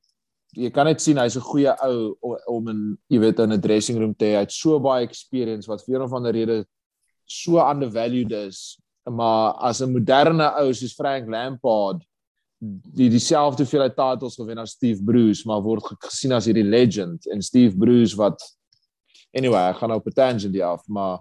Jy 0.56 0.70
kan 0.72 0.86
net 0.86 1.02
sien 1.02 1.18
hy's 1.18 1.36
'n 1.38 1.42
goeie 1.42 1.74
ou 1.84 2.16
om 2.48 2.68
in 2.70 2.98
jy 3.10 3.20
weet 3.20 3.40
in 3.40 3.52
'n 3.54 3.62
dressing 3.62 4.00
room 4.00 4.16
te 4.16 4.26
hê. 4.26 4.34
Hy 4.36 4.40
het 4.46 4.52
so 4.52 4.80
baie 4.80 5.06
experience 5.06 5.68
wat 5.68 5.84
vir 5.86 5.96
een 5.96 6.02
of 6.02 6.14
ander 6.14 6.32
rede 6.34 6.66
so 7.26 7.60
undervalued 7.60 8.32
is. 8.32 8.80
Maar 9.10 9.54
as 9.62 9.82
'n 9.82 9.92
moderne 9.94 10.54
ou 10.60 10.72
soos 10.74 10.94
Frank 10.96 11.28
Lampard 11.30 12.04
die 12.60 13.10
dieselfde 13.10 13.64
hoeveelheid 13.64 13.96
titles 13.96 14.36
gewen 14.36 14.58
as 14.58 14.72
Steve 14.76 15.04
Bruce, 15.04 15.48
maar 15.48 15.62
word 15.64 15.84
ge- 15.88 15.96
gesien 16.00 16.32
as 16.36 16.46
hierdie 16.46 16.64
legend 16.68 17.28
en 17.32 17.42
Steve 17.42 17.78
Bruce 17.78 18.16
wat 18.20 18.42
anyway, 19.38 19.70
ek 19.70 19.78
gaan 19.78 19.90
nou 19.90 20.00
op 20.00 20.08
'n 20.08 20.14
tangent 20.14 20.54
hier 20.54 20.66
af, 20.66 20.82
maar 20.88 21.20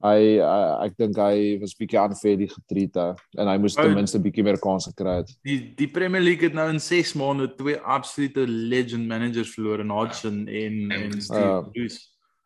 hy 0.00 0.38
uh, 0.38 0.78
ek 0.86 0.96
dink 0.96 1.16
hy 1.18 1.58
was 1.60 1.74
bietjie 1.74 1.98
unfairly 1.98 2.46
getreat 2.46 2.94
hè, 2.94 3.08
en 3.42 3.48
hy 3.48 3.56
moes 3.58 3.76
Oh. 3.76 3.82
ten 3.82 3.94
minste 3.94 4.18
bietjie 4.22 4.44
meer 4.44 4.58
kans 4.58 4.86
gekry 4.86 5.16
het. 5.16 5.32
Die 5.42 5.74
die 5.76 5.88
Premier 5.90 6.20
League 6.22 6.44
het 6.44 6.54
nou 6.54 6.68
in 6.70 6.78
6 6.80 7.14
maande 7.14 7.48
twee 7.56 7.76
absolute 7.80 8.46
legend 8.46 9.06
managers 9.08 9.50
verloor 9.54 9.80
in 9.80 9.90
Hodgson 9.90 10.46
en 10.48 10.90
en 10.90 11.20
Steve 11.20 11.40
Ja. 11.40 11.60
Bruce. 11.62 11.98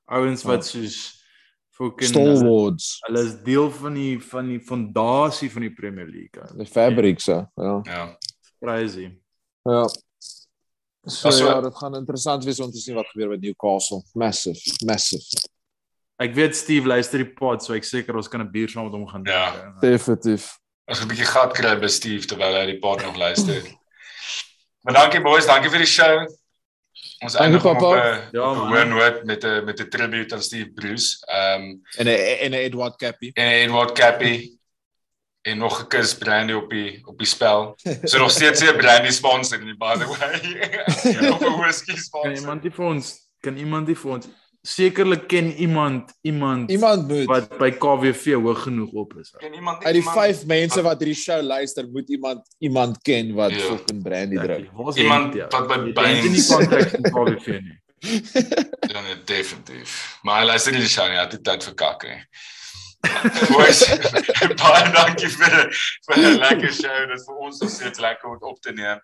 Ouens 0.07 0.43
wat 0.43 0.65
soos 0.67 1.21
fucking 1.77 2.09
Stalwarts, 2.11 2.99
Hulle 3.07 3.23
is 3.25 3.37
deel 3.45 3.71
van 3.71 3.95
die 3.95 4.19
van 4.21 4.49
die 4.49 4.61
fondasie 4.61 5.51
van 5.51 5.63
die 5.63 5.73
Premier 5.73 6.07
League. 6.09 6.41
ou. 6.43 6.57
die 6.57 6.67
fabrics 6.67 7.27
hè. 7.27 7.43
Ja. 7.57 7.81
Ja. 7.85 8.17
Crazy. 8.63 9.09
Ja. 9.65 9.89
So, 11.05 11.29
Ja, 11.29 11.35
so- 11.35 11.47
ja, 11.49 11.61
dit 11.61 11.75
gaan 11.77 11.95
interessant 11.97 12.45
wees 12.45 12.61
om 12.61 12.71
te 12.71 12.79
sien 12.79 12.95
wat 12.95 13.07
gebeur 13.11 13.29
met 13.29 13.41
Newcastle. 13.41 14.03
Massive, 14.15 14.61
massive. 14.87 15.49
Ek 16.23 16.35
weet 16.35 16.55
Steve 16.57 16.87
luister 16.87 17.19
die 17.19 17.33
pod, 17.35 17.65
so 17.65 17.75
ek 17.75 17.85
seker 17.85 18.15
ons 18.17 18.29
kan 18.29 18.41
'n 18.41 18.51
bier 18.51 18.69
saam 18.69 18.85
met 18.85 18.93
hom 18.93 19.07
gaan 19.09 19.25
Ja. 19.25 19.51
drink. 19.51 19.81
Definitief. 19.81 20.59
As 20.87 21.01
'n 21.03 21.09
bietjie 21.09 21.25
gat 21.27 21.53
kry 21.55 21.75
by 21.81 21.87
Steve 21.89 22.25
terwyl 22.27 22.55
hy 22.55 22.67
die 22.67 22.79
pod 22.79 23.03
nog 23.03 23.17
luister. 23.17 23.63
maar 24.85 24.95
dankie 24.95 25.21
boys, 25.21 25.47
dankie 25.47 25.71
vir 25.71 25.79
die 25.79 25.87
show. 25.87 26.27
Ons 27.23 27.35
eindig 27.35 27.65
op 27.65 27.79
papa. 27.79 28.29
'n 28.31 28.31
Ja, 28.33 28.55
hoë 28.55 28.89
noot 28.89 29.25
met 29.25 29.45
'n 29.45 29.65
met 29.65 29.81
'n 29.81 29.89
tribute 29.91 30.35
aan 30.35 30.43
Steve 30.43 30.71
Bruce. 30.73 31.19
Ehm 31.27 31.63
um, 31.63 31.83
En 31.99 32.07
'n 32.07 32.39
en 32.45 32.51
'n 32.51 32.55
Edward 32.55 32.97
Cappy. 32.99 33.31
en 33.35 33.47
Edward 33.49 33.93
Cappy 33.99 34.57
en 35.43 35.59
nog 35.59 35.81
'n 35.83 35.87
kus 35.89 36.15
brandy 36.15 36.53
op 36.53 36.71
die 36.71 37.03
op 37.07 37.19
die 37.19 37.27
spel. 37.27 37.75
So 38.05 38.19
nog 38.19 38.31
steeds 38.31 38.61
'n 38.63 38.77
brandy 38.77 39.11
sponsor 39.11 39.59
in 39.61 39.65
die 39.67 39.77
by 39.77 39.95
the 39.99 40.07
way. 40.07 41.31
of 41.31 41.41
'n 41.43 41.59
whisky 41.61 41.93
Kan 41.93 42.03
sponsor. 42.03 42.37
iemand 42.41 42.63
die 42.63 42.71
vir 42.71 42.85
ons 42.85 43.19
kan 43.41 43.57
iemand 43.57 43.87
die 43.87 43.97
vir 43.97 44.11
ons 44.13 44.27
sekerlik 44.65 45.27
ken 45.29 45.53
iemand 45.59 46.13
iemand, 46.23 46.71
Iemand 46.71 47.09
moet 47.09 47.25
wat 47.27 47.59
by 47.59 47.71
KWV 47.71 48.35
hoog 48.39 48.63
genoeg 48.63 48.93
op 48.93 49.15
is. 49.19 49.33
Ken 49.39 49.55
iemand 49.55 49.85
uit 49.85 49.95
die 49.95 50.03
iemand- 50.03 50.19
vyf 50.19 50.47
mense 50.47 50.83
wat 50.83 50.99
hierdie 51.01 51.17
show 51.19 51.43
luister, 51.43 51.89
moet 51.91 52.09
iemand 52.11 52.41
iemand 52.59 53.03
ken 53.03 53.35
wat 53.35 53.51
Ja. 53.51 53.59
fucking 53.59 54.03
brandy 54.03 54.37
drink. 54.37 54.69
Waar's 54.73 54.97
Iemand 54.97 55.35
Henk, 55.35 55.51
wat 55.53 55.67
by 55.69 55.75
Henk 55.75 55.95
Baines- 55.95 56.25
in 56.25 56.33
die 56.33 56.47
kontrak 56.47 56.91
van 56.91 57.03
KWV 57.11 57.47
nie. 57.47 57.81
Ja, 58.93 59.01
nee, 59.01 59.17
definitief. 59.25 60.19
Maar 60.23 60.41
hy 60.41 60.47
luister 60.47 60.73
nie 60.73 60.81
die 60.81 60.89
show 60.89 61.07
nie, 61.09 61.17
hy 61.17 61.23
het 61.23 61.31
die 61.31 61.41
tyd 61.41 61.65
vir 61.65 61.75
kak 61.75 62.03
nie. 62.05 62.23
Boys, 63.51 63.83
baie 64.63 64.91
dankie 64.95 65.31
vir 65.35 65.57
vir 66.07 66.17
'n 66.19 66.39
lekker 66.39 66.73
show. 66.73 66.99
Dit 67.11 67.25
vir 67.27 67.37
ons 67.37 67.61
nog 67.61 67.71
steeds 67.71 67.99
lekker 67.99 68.31
om 68.31 68.39
op 68.41 68.61
te 68.63 68.73
neem. 68.73 69.01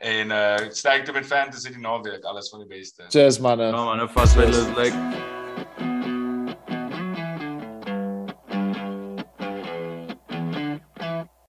En 0.00 0.30
uh 0.30 0.70
sterkte 0.70 1.12
met 1.12 1.26
fantasy 1.26 1.74
die 1.74 1.82
naweek. 1.82 2.24
Alles 2.24 2.48
van 2.48 2.62
die 2.64 2.70
beste. 2.70 3.04
Cheers 3.08 3.38
manne. 3.38 3.70
Ja 3.70 3.84
man, 3.84 3.96
nou 3.96 4.08
vas 4.14 4.34
by 4.34 4.46
is 4.48 4.62
like 4.78 4.96